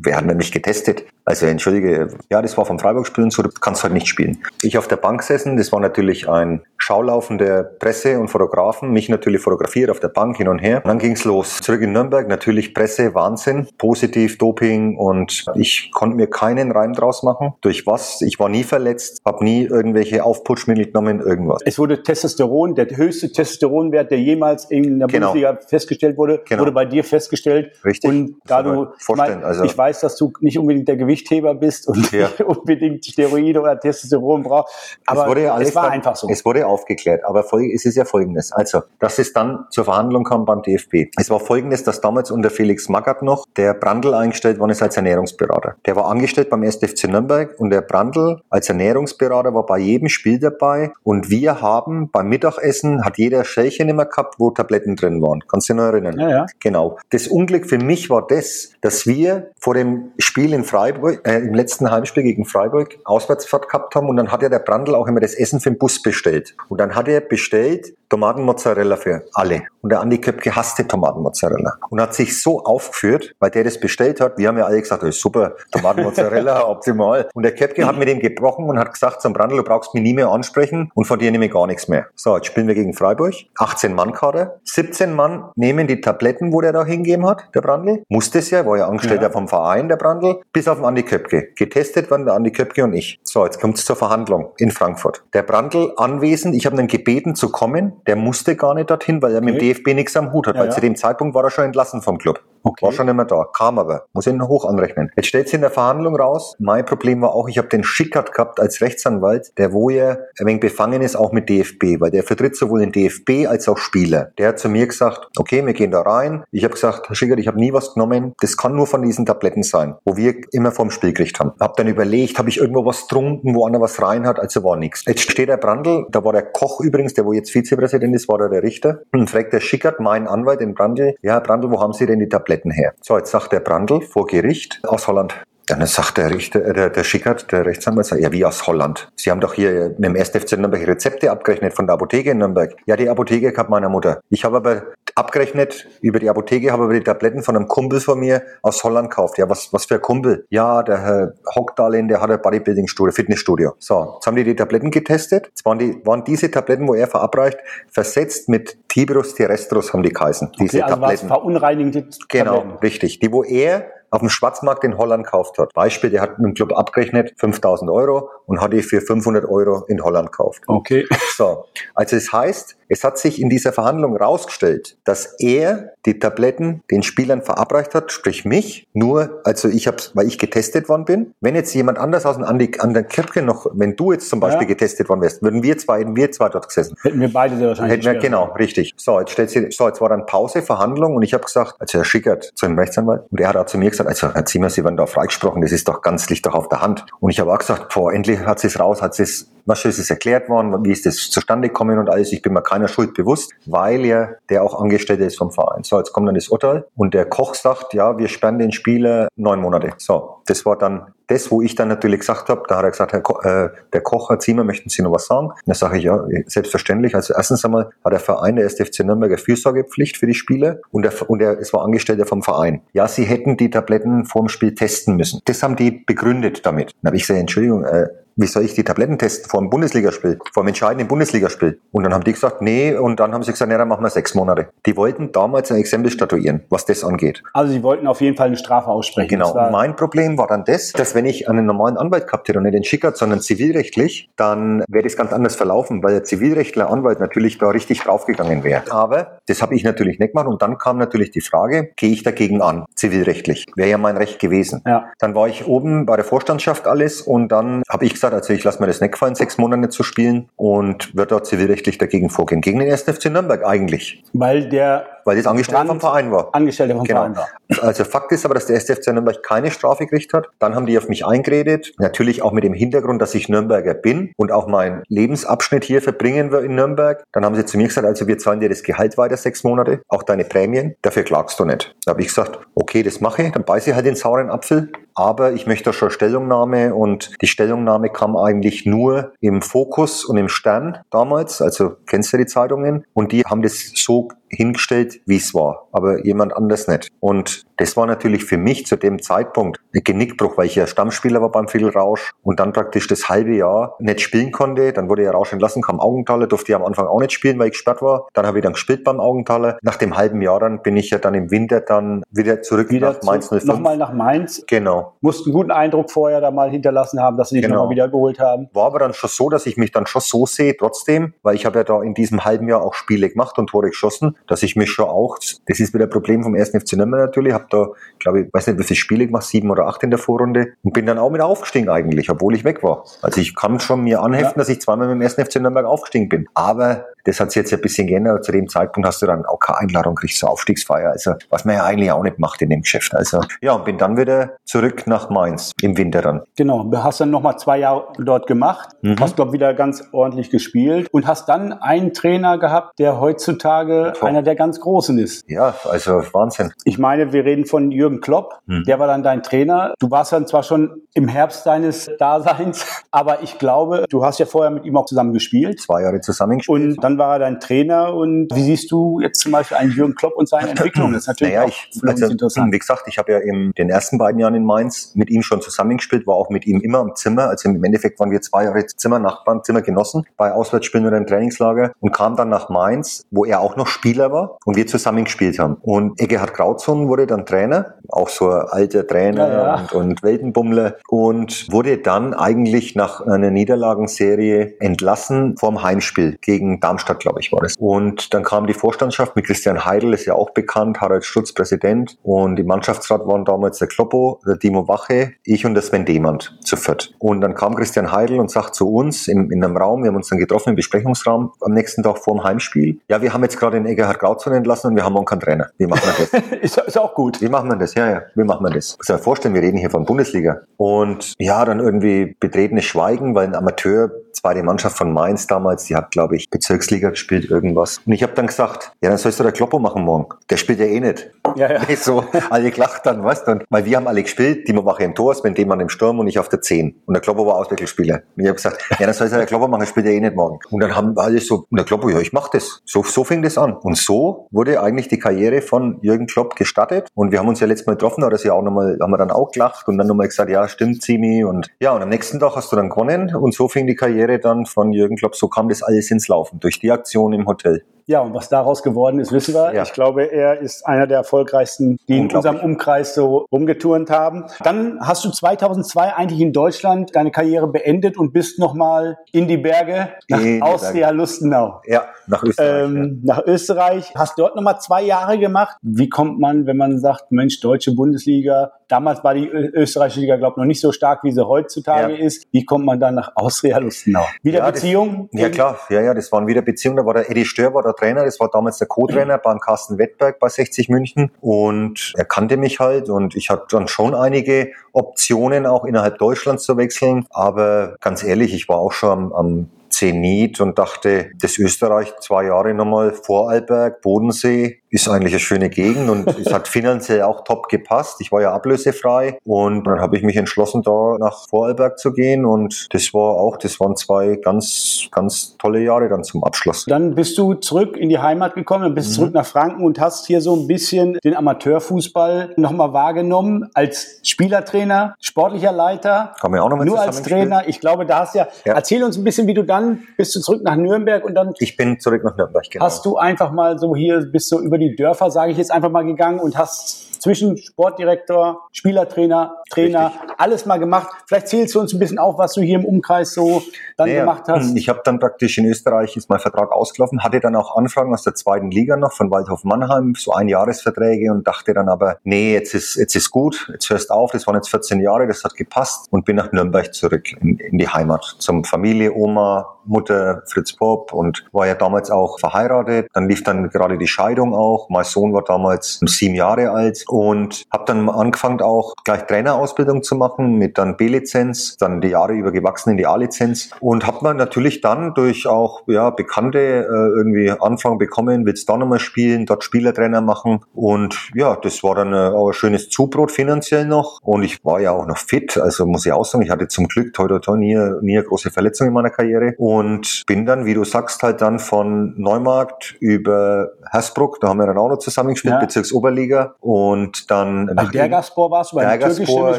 [0.07, 1.05] hat denn nicht getestet?
[1.25, 4.43] Also entschuldige, ja, das war vom Freiburg-Spielen so, du kannst halt nicht spielen.
[4.63, 9.09] Ich auf der Bank sessen, das war natürlich ein Schaulaufen der Presse und Fotografen, mich
[9.09, 10.79] natürlich fotografiert auf der Bank hin und her.
[10.85, 11.59] Und dann ging's los.
[11.59, 17.23] Zurück in Nürnberg, natürlich Presse, Wahnsinn, positiv, Doping und ich konnte mir keinen Reim draus
[17.23, 17.53] machen.
[17.61, 18.23] Durch was?
[18.23, 21.61] Ich war nie verletzt, habe nie irgendwelche Aufputschmittel genommen, irgendwas.
[21.65, 25.33] Es wurde Testosteron, der höchste Testosteronwert, der jemals in der genau.
[25.33, 26.63] Bundesliga festgestellt wurde, genau.
[26.63, 27.73] wurde bei dir festgestellt.
[27.85, 28.09] Richtig.
[28.09, 29.45] Und da du, vorstellen.
[29.45, 32.29] Also, ich weiß, dass du nicht unbedingt der Gewicht Gewichtheber bist und ja.
[32.47, 34.99] unbedingt Steroide oder Testosteron brauchst.
[35.07, 36.29] Aber es, wurde ja alles es war dann, einfach so.
[36.29, 37.25] Es wurde aufgeklärt.
[37.25, 38.53] Aber es ist ja folgendes.
[38.53, 41.11] Also, dass es dann zur Verhandlung kam beim DFB.
[41.17, 44.97] Es war folgendes, dass damals unter Felix Magath noch der Brandl eingestellt worden ist als
[44.97, 45.77] Ernährungsberater.
[45.87, 50.39] Der war angestellt beim SDFC Nürnberg und der Brandl als Ernährungsberater war bei jedem Spiel
[50.39, 55.41] dabei und wir haben beim Mittagessen hat jeder Schälchen immer gehabt, wo Tabletten drin waren.
[55.49, 56.19] Kannst du dich noch erinnern?
[56.19, 56.47] Ja, ja.
[56.61, 56.99] Genau.
[57.11, 61.55] Das Unglück für mich war das, dass wir vor dem Spiel in Freiburg äh, im
[61.55, 65.21] letzten Heimspiel gegen Freiburg Auswärtsfahrt gehabt haben und dann hat ja der Brandl auch immer
[65.21, 66.55] das Essen für den Bus bestellt.
[66.69, 69.63] Und dann hat er bestellt Tomatenmozzarella für alle.
[69.83, 71.79] Und der Andi Köpke hasste Tomatenmozzarella.
[71.91, 74.39] Und hat sich so aufgeführt, weil der das bestellt hat.
[74.39, 77.29] Wir haben ja alle gesagt, das ist super, Tomatenmozzarella, optimal.
[77.35, 80.03] Und der Köpke hat mit ihm gebrochen und hat gesagt zum Brandl, du brauchst mich
[80.03, 82.07] nie mehr ansprechen und von dir nehme ich gar nichts mehr.
[82.15, 83.35] So, jetzt spielen wir gegen Freiburg.
[83.59, 84.61] 18 Mann Kader.
[84.65, 88.03] 17 Mann nehmen die Tabletten, wo der da hingegeben hat, der Brandl.
[88.09, 89.31] Musste es ja, war ja Angestellter ja.
[89.31, 89.59] vom Verein,
[89.89, 90.41] der Brandl.
[90.53, 91.49] Bis auf den Andi Köpke.
[91.57, 93.21] Getestet waren der Andi Köpke und ich.
[93.23, 95.25] So, jetzt kommt es zur Verhandlung in Frankfurt.
[95.35, 97.93] Der Brandl anwesend, ich habe ihn gebeten zu kommen.
[98.07, 99.53] Der musste gar nicht dorthin, weil er okay.
[99.53, 100.75] mit dem DFB nichts am Hut hat, ja, weil ja.
[100.75, 102.41] zu dem Zeitpunkt war er schon entlassen vom Club.
[102.63, 102.87] Okay.
[102.87, 105.11] War schon immer da, kam aber, muss ihn hoch anrechnen.
[105.17, 108.33] Jetzt stellt sich in der Verhandlung raus, mein Problem war auch, ich habe den Schickert
[108.33, 112.23] gehabt als Rechtsanwalt, der wo ja ein wenig befangen ist, auch mit DFB, weil der
[112.23, 114.33] vertritt sowohl den DFB als auch Spieler.
[114.39, 116.45] Der hat zu mir gesagt, okay, wir gehen da rein.
[116.51, 119.27] Ich habe gesagt, Herr Schickert, ich habe nie was genommen, das kann nur von diesen
[119.27, 121.53] Tabletten sein, wo wir immer vom Spiel gekriegt haben.
[121.61, 124.77] Hab dann überlegt, habe ich irgendwo was getrunken, wo einer was rein hat, also war
[124.77, 125.05] nichts.
[125.07, 128.39] Jetzt steht der Brandl, da war der Koch übrigens, der wo jetzt Vizepräsident ist, war
[128.39, 131.81] da der Richter, und fragt der Schickert, mein Anwalt, den Brandl, ja, Herr Brandl, wo
[131.81, 132.95] haben Sie denn die Tabletten her?
[133.03, 135.43] So, jetzt sagt der Brandl vor Gericht aus Holland.
[135.69, 139.11] Dann sagt der Richter, äh, der, der Schickert, der Rechtsanwalt, sagt, ja, wie aus Holland.
[139.17, 140.31] Sie haben doch hier mit dem 1.
[140.31, 142.75] FC Nürnberg Rezepte abgerechnet von der Apotheke in Nürnberg.
[142.87, 144.21] Ja, die Apotheke hat meiner Mutter.
[144.31, 144.83] Ich habe aber
[145.15, 149.11] abgerechnet über die Apotheke, habe aber die Tabletten von einem Kumpel von mir aus Holland
[149.11, 149.39] gekauft.
[149.39, 150.47] Ja, was, was für ein Kumpel?
[150.51, 153.75] Ja, der Herr Hockdalen, der hat ein Bodybuilding-Studio, Fitnessstudio.
[153.79, 155.47] So, jetzt haben die die Tabletten getestet.
[155.49, 157.59] Jetzt waren, die, waren diese Tabletten, wo er verabreicht,
[157.91, 160.53] versetzt mit Tibirus terrestros haben die geheißen.
[160.59, 161.29] Diese okay, also Tabletten.
[161.29, 162.79] verunreinigte Genau, Tabletten.
[162.79, 163.19] richtig.
[163.21, 165.75] Die, wo er auf dem Schwarzmarkt in Holland gekauft hat.
[165.75, 169.85] Beispiel, der hat mit dem Club abgerechnet 5000 Euro und hat die für 500 Euro
[169.89, 170.63] in Holland gekauft.
[170.67, 171.07] Okay.
[171.37, 176.83] So, also es heißt, es hat sich in dieser Verhandlung rausgestellt, dass er die Tabletten
[176.91, 181.35] den Spielern verabreicht hat, sprich mich, nur, also ich habe weil ich getestet worden bin.
[181.41, 184.41] Wenn jetzt jemand anders aus dem Andi, an der Kirche noch, wenn du jetzt zum
[184.41, 184.69] Beispiel ja.
[184.69, 186.97] getestet worden wärst, würden wir zwei, hätten wir zwei dort gesessen.
[187.03, 187.99] Hätten wir beide sehr wahrscheinlich.
[187.99, 188.95] Hätten wir, genau, richtig.
[188.97, 191.99] So, jetzt stellt sie, so, jetzt war dann Pause, Verhandlung und ich habe gesagt, also
[191.99, 194.71] Herr Schickert zu einem Rechtsanwalt und er hat auch zu mir gesagt, also Herr Zimmer,
[194.71, 197.07] Sie werden da freigesprochen, das ist doch ganz licht doch auf der Hand.
[197.21, 199.85] Und ich habe auch gesagt, boah, endlich hat sie es raus, hat sie es was
[199.85, 202.33] ist es erklärt worden, wie ist das zustande gekommen und alles.
[202.33, 205.83] Ich bin mir keiner Schuld bewusst, weil ja der auch Angestellte ist vom Verein.
[205.83, 209.29] So, jetzt kommt dann das Urteil und der Koch sagt, ja, wir sperren den Spieler
[209.37, 209.93] neun Monate.
[209.99, 213.13] So, das war dann das, wo ich dann natürlich gesagt habe, da hat er gesagt,
[213.13, 215.51] Herr Ko äh, der Koch, Herr Ziemer, möchten Sie noch was sagen?
[215.67, 217.15] Da sage ich, ja, selbstverständlich.
[217.15, 221.03] Also erstens einmal hat der Verein, der SFC Nürnberg, eine Fürsorgepflicht für die Spieler und,
[221.03, 222.81] der, und der, es war Angestellter vom Verein.
[222.93, 225.41] Ja, sie hätten die Tabletten vorm Spiel testen müssen.
[225.45, 226.93] Das haben die begründet damit.
[227.03, 228.07] Dann habe ich gesagt, Entschuldigung, äh,
[228.39, 231.81] wie soll ich die Tabletten testen vor dem Bundesligaspiel, vor dem entscheidenden Bundesligaspiel?
[231.91, 234.11] Und dann haben die gesagt, nee, und dann haben sie gesagt, nee, dann machen wir
[234.11, 234.69] sechs Monate.
[234.87, 237.43] Die wollten damals ein Exempel statuieren, was das angeht.
[237.53, 239.29] Also sie wollten auf jeden Fall eine Strafe aussprechen.
[239.29, 239.71] Genau.
[239.71, 242.75] mein Problem war dann das, dass wenn ich einen normalen Anwalt gehabt hätte und nicht
[242.75, 247.59] den Schickert, sondern zivilrechtlich, dann wäre das ganz anders verlaufen, weil der Zivilrechtler Anwalt natürlich
[247.59, 248.85] da richtig draufgegangen wäre.
[248.91, 252.23] Aber das habe ich natürlich nicht gemacht und dann kam natürlich die Frage, gehe ich
[252.23, 253.67] dagegen an, zivilrechtlich?
[253.75, 254.83] Wäre ja mein Recht gewesen.
[254.87, 255.07] Ja.
[255.19, 258.53] Dann war ich oben bei der Vorstandschaft alles und dann habe ich gesagt, gesagt, also
[258.53, 262.31] ich lasse mir das nicht gefallen, sechs Monate zu spielen und wird dort zivilrechtlich dagegen
[262.31, 262.61] vorgehen.
[262.61, 263.03] Gegen den 1.
[263.03, 264.23] FC Nürnberg eigentlich.
[264.33, 266.49] Weil der weil das Angestellte vom Verein war.
[266.53, 267.21] Angestellte vom genau.
[267.21, 267.49] Verein war.
[267.83, 268.87] Also Fakt ist aber, dass der 1.
[268.87, 270.49] FC Nürnberg keine Strafe gekriegt hat.
[270.59, 271.93] Dann haben die auf mich eingeredet.
[271.99, 276.51] Natürlich auch mit dem Hintergrund, dass ich Nürnberger bin und auch meinen Lebensabschnitt hier verbringen
[276.51, 277.23] wir in Nürnberg.
[277.33, 280.01] Dann haben sie zu mir gesagt, also wir zahlen dir das Gehalt weiter sechs Monate,
[280.09, 280.97] auch deine Prämien.
[281.03, 281.95] Dafür klagst du nicht.
[282.07, 283.53] Da habe ich gesagt, okay, das mache ich.
[283.53, 284.91] Dann beiße ich halt den sauren Apfel.
[285.15, 290.49] Aber ich möchte schon Stellungnahme und die Stellungnahme kam eigentlich nur im Fokus und im
[290.49, 291.61] Stern damals.
[291.61, 293.05] Also kennst du die Zeitungen?
[293.15, 297.09] Und die haben das so hingestellt, wie es war, aber jemand anders nicht.
[297.21, 301.41] Und das war natürlich für mich zu dem Zeitpunkt ein Genickbruch, weil ich ja Stammspieler
[301.41, 304.93] war beim Phil Rausch und dann praktisch das halbe Jahr nicht spielen konnte.
[304.93, 307.69] Dann wurde ja Rausch entlassen, kam Augenthaler, durfte ja am Anfang auch nicht spielen, weil
[307.69, 308.27] ich gesperrt war.
[308.35, 309.79] Dann habe ich dann gespielt beim Augenthaler.
[309.83, 313.13] Nach dem halben Jahr dann bin ich ja dann im Winter dann wieder zurück wieder
[313.13, 313.65] nach Mainz 05.
[313.65, 314.65] Nochmal nach Mainz.
[314.67, 315.15] Genau.
[315.21, 317.77] Mussten einen guten Eindruck vorher da mal hinterlassen haben, dass sie dich genau.
[317.77, 318.69] nochmal wiedergeholt haben.
[318.73, 321.65] War aber dann schon so, dass ich mich dann schon so sehe, trotzdem, weil ich
[321.65, 324.75] habe ja da in diesem halben Jahr auch Spiele gemacht und Tore geschossen, dass ich
[324.75, 327.89] mich schon auch, das ist wieder ein Problem vom ersten FC Nürnberg natürlich, habe da,
[328.19, 330.93] glaube ich, weiß nicht, wie viele Spiele gemacht, sieben oder acht in der Vorrunde und
[330.93, 333.05] bin dann auch mit aufgestiegen eigentlich, obwohl ich weg war.
[333.23, 334.59] Also ich kann schon mir anheften, ja.
[334.59, 336.49] dass ich zweimal mit dem ersten FC Nürnberg aufgestiegen bin.
[336.55, 338.45] Aber das hat sich jetzt ein bisschen geändert.
[338.45, 341.11] Zu dem Zeitpunkt hast du dann auch keine Einladung, kriegst du Aufstiegsfeier.
[341.11, 343.15] Also, was man ja eigentlich auch nicht macht in dem Geschäft.
[343.15, 346.43] Also, ja, und bin dann wieder zurück nach Mainz im Winter dann.
[346.57, 346.85] Genau.
[346.85, 348.89] Du hast dann nochmal zwei Jahre dort gemacht.
[349.03, 349.17] Mhm.
[349.21, 354.25] Hast, glaube wieder ganz ordentlich gespielt und hast dann einen Trainer gehabt, der heutzutage Top.
[354.25, 355.49] einer der ganz Großen ist.
[355.49, 356.73] Ja, also Wahnsinn.
[356.85, 358.59] Ich meine, wir reden von Jürgen Klopp.
[358.67, 358.85] Mhm.
[358.85, 359.95] Der war dann dein Trainer.
[359.99, 364.47] Du warst dann zwar schon im Herbst deines Daseins, aber ich glaube, du hast ja
[364.47, 365.81] vorher mit ihm auch zusammen gespielt.
[365.81, 366.97] Zwei Jahre zusammen gespielt.
[366.97, 370.15] Und dann war er dein Trainer und wie siehst du jetzt zum Beispiel einen Jürgen
[370.15, 371.13] Klopp und seine Entwicklung?
[371.13, 372.73] Das ist natürlich naja, ich, also, interessant.
[372.73, 375.61] Wie gesagt, ich habe ja in den ersten beiden Jahren in Mainz mit ihm schon
[375.61, 377.49] zusammengespielt, war auch mit ihm immer im Zimmer.
[377.49, 382.13] Also im Endeffekt waren wir zwei Jahre Zimmernachbarn, Zimmergenossen bei Auswärtsspielen oder im Trainingslager und
[382.13, 385.77] kam dann nach Mainz, wo er auch noch Spieler war und wir zusammen gespielt haben.
[385.83, 389.89] Und Egerhard Krautzon wurde dann Trainer, auch so ein alter Trainer ja, ja.
[389.93, 396.98] Und, und Weltenbummler und wurde dann eigentlich nach einer Niederlagenserie entlassen vom Heimspiel gegen Darmstadt
[396.99, 397.75] Darmstadt, glaube ich, war das.
[397.79, 402.19] Und dann kam die Vorstandschaft mit Christian Heidel, ist ja auch bekannt, Harald Stutz Präsident.
[402.23, 406.59] Und im Mannschaftsrat waren damals der Kloppo, der Timo Wache, ich und der Sven Demand
[406.65, 407.15] zu viert.
[407.19, 410.17] Und dann kam Christian Heidel und sagt zu uns in, in einem Raum, wir haben
[410.17, 413.01] uns dann getroffen im Besprechungsraum am nächsten Tag vor dem Heimspiel.
[413.09, 415.71] Ja, wir haben jetzt gerade den Egerhard Grauzon entlassen und wir haben auch keinen Trainer.
[415.79, 416.53] Wie machen wir das?
[416.63, 417.41] ist, ist auch gut.
[417.41, 417.95] Wie machen wir das?
[417.95, 418.97] Ja, ja, wie machen wir das?
[418.99, 420.63] Muss mir vorstellen, wir reden hier von Bundesliga.
[420.77, 425.97] Und ja, dann irgendwie betretenes Schweigen, weil ein Amateur, zweite Mannschaft von Mainz damals, die
[425.97, 428.01] hat, glaube ich, Bezirksliga gespielt, irgendwas.
[428.07, 430.29] Und ich habe dann gesagt, ja, dann sollst du der Kloppo machen morgen.
[430.51, 431.31] Der spielt ja eh nicht.
[431.57, 431.81] Ja, ja.
[431.99, 433.59] So, alle gelacht dann, weißt du?
[433.69, 436.39] Weil wir haben alle gespielt, die mache im Tor, Sven Demann im Sturm und ich
[436.39, 437.03] auf der 10.
[437.07, 438.23] Und der Kloppo war Auswechselspieler.
[438.37, 440.59] Und ich habe gesagt, ja, dann soll der Kloppo machen, spielt ja eh nicht morgen.
[440.71, 442.81] Und dann haben alle so, und der Kloppo, ja, ich mach das.
[442.85, 443.77] So, so fing das an.
[443.77, 447.09] Und so wurde eigentlich die Karriere von Jürgen Klopp gestartet.
[447.15, 449.31] Und wir haben uns ja letztes Mal getroffen, da sich auch nochmal, haben wir dann
[449.31, 451.45] auch gelacht und dann nochmal gesagt, ja, stimmt, Zimi.
[451.45, 453.35] Und ja, und am nächsten Tag hast du dann gewonnen.
[453.35, 456.61] Und so fing die Karriere dann von Jürgen Klopp, so kam das alles ins Laufen.
[456.61, 457.83] Durch die Aktion im Hotel.
[458.09, 459.75] Ja, und was daraus geworden ist, wissen wir.
[459.75, 459.83] Ja.
[459.83, 464.47] Ich glaube, er ist einer der erfolgreichsten, die in unserem Umkreis so rumgeturnt haben.
[464.65, 469.59] Dann hast du 2002 eigentlich in Deutschland deine Karriere beendet und bist nochmal in die
[469.59, 471.83] Berge nach in Austria Lustenau.
[471.85, 472.85] Ja, nach Österreich.
[472.85, 473.35] Ähm, ja.
[473.35, 474.15] Nach Österreich.
[474.15, 475.77] Hast dort nochmal zwei Jahre gemacht.
[475.83, 480.55] Wie kommt man, wenn man sagt, Mensch, deutsche Bundesliga, damals war die österreichische Liga, glaube
[480.55, 482.25] ich, noch nicht so stark, wie sie heutzutage ja.
[482.25, 482.47] ist.
[482.53, 484.25] Wie kommt man dann nach Austria Lustenau?
[484.43, 485.29] Wieder ja, Beziehung?
[485.31, 485.79] Das, ja, klar.
[485.91, 486.97] Ja, ja, das waren wieder Beziehungen.
[486.97, 488.25] Da war der Eddie Stör, war der Trainer.
[488.25, 491.31] Das war damals der Co-Trainer beim Carsten Wettberg bei 60 München.
[491.41, 496.65] Und er kannte mich halt und ich hatte dann schon einige Optionen, auch innerhalb Deutschlands
[496.65, 497.27] zu wechseln.
[497.31, 502.45] Aber ganz ehrlich, ich war auch schon am, am Zenit und dachte, das Österreich zwei
[502.45, 507.69] Jahre nochmal Vorarlberg, Bodensee, ist eigentlich eine schöne Gegend und es hat finanziell auch top
[507.69, 508.21] gepasst.
[508.21, 512.45] Ich war ja ablösefrei und dann habe ich mich entschlossen, da nach Vorarlberg zu gehen
[512.45, 516.85] und das war auch, das waren zwei ganz, ganz tolle Jahre dann zum Abschluss.
[516.87, 519.15] Dann bist du zurück in die Heimat gekommen, dann bist mhm.
[519.15, 525.15] zurück nach Franken und hast hier so ein bisschen den Amateurfußball nochmal wahrgenommen als Spielertrainer,
[525.21, 527.63] sportlicher Leiter, Kann man auch noch nur als Trainer.
[527.67, 530.41] Ich glaube, da hast ja, ja, erzähl uns ein bisschen, wie du dann bist du
[530.41, 531.55] zurück nach Nürnberg und dann.
[531.59, 532.85] Ich bin zurück nach Nürnberg, genau.
[532.85, 535.71] Hast du einfach mal so hier, bist du über über die Dörfer, sage ich jetzt
[535.71, 540.31] einfach mal, gegangen und hast zwischen Sportdirektor, Spielertrainer, Trainer, Richtig.
[540.39, 541.09] alles mal gemacht.
[541.27, 543.63] Vielleicht zählst du uns ein bisschen auf, was du hier im Umkreis so
[543.97, 544.77] dann naja, gemacht hast.
[544.77, 548.23] Ich habe dann praktisch in Österreich ist mein Vertrag ausgelaufen, hatte dann auch Anfragen aus
[548.23, 552.75] der zweiten Liga noch von Waldhof Mannheim, so Einjahresverträge und dachte dann aber, nee, jetzt
[552.75, 556.07] ist jetzt ist gut, jetzt hörst auf, das waren jetzt 14 Jahre, das hat gepasst
[556.11, 561.13] und bin nach Nürnberg zurück in, in die Heimat zum Familie, Oma, Mutter, Fritz Pop
[561.13, 563.09] und war ja damals auch verheiratet.
[563.15, 564.89] Dann lief dann gerade die Scheidung auch.
[564.91, 570.17] Mein Sohn war damals sieben Jahre alt und habe dann angefangen auch gleich Trainerausbildung zu
[570.17, 573.71] machen mit dann B-Lizenz, dann die Jahre über gewachsen in die A-Lizenz.
[573.81, 578.77] Und habe man natürlich dann durch auch ja Bekannte äh, irgendwie Anfang bekommen, willst da
[578.77, 580.61] nochmal spielen, dort Spielertrainer machen.
[580.75, 584.21] Und ja, das war dann äh, auch ein schönes Zubrot finanziell noch.
[584.23, 586.89] Und ich war ja auch noch fit, also muss ich auch sagen, ich hatte zum
[586.89, 589.55] Glück toi toi toi nie, nie eine große Verletzung in meiner Karriere.
[589.59, 594.67] Und bin dann, wie du sagst, halt dann von Neumarkt über Hersbruck, da haben wir
[594.67, 595.61] dann auch noch zusammengespielt, ja.
[595.61, 596.55] Bezirksoberliga.
[596.61, 596.98] Und
[597.31, 599.59] dann bei nach Dergaspor warst du bei Dergaspor,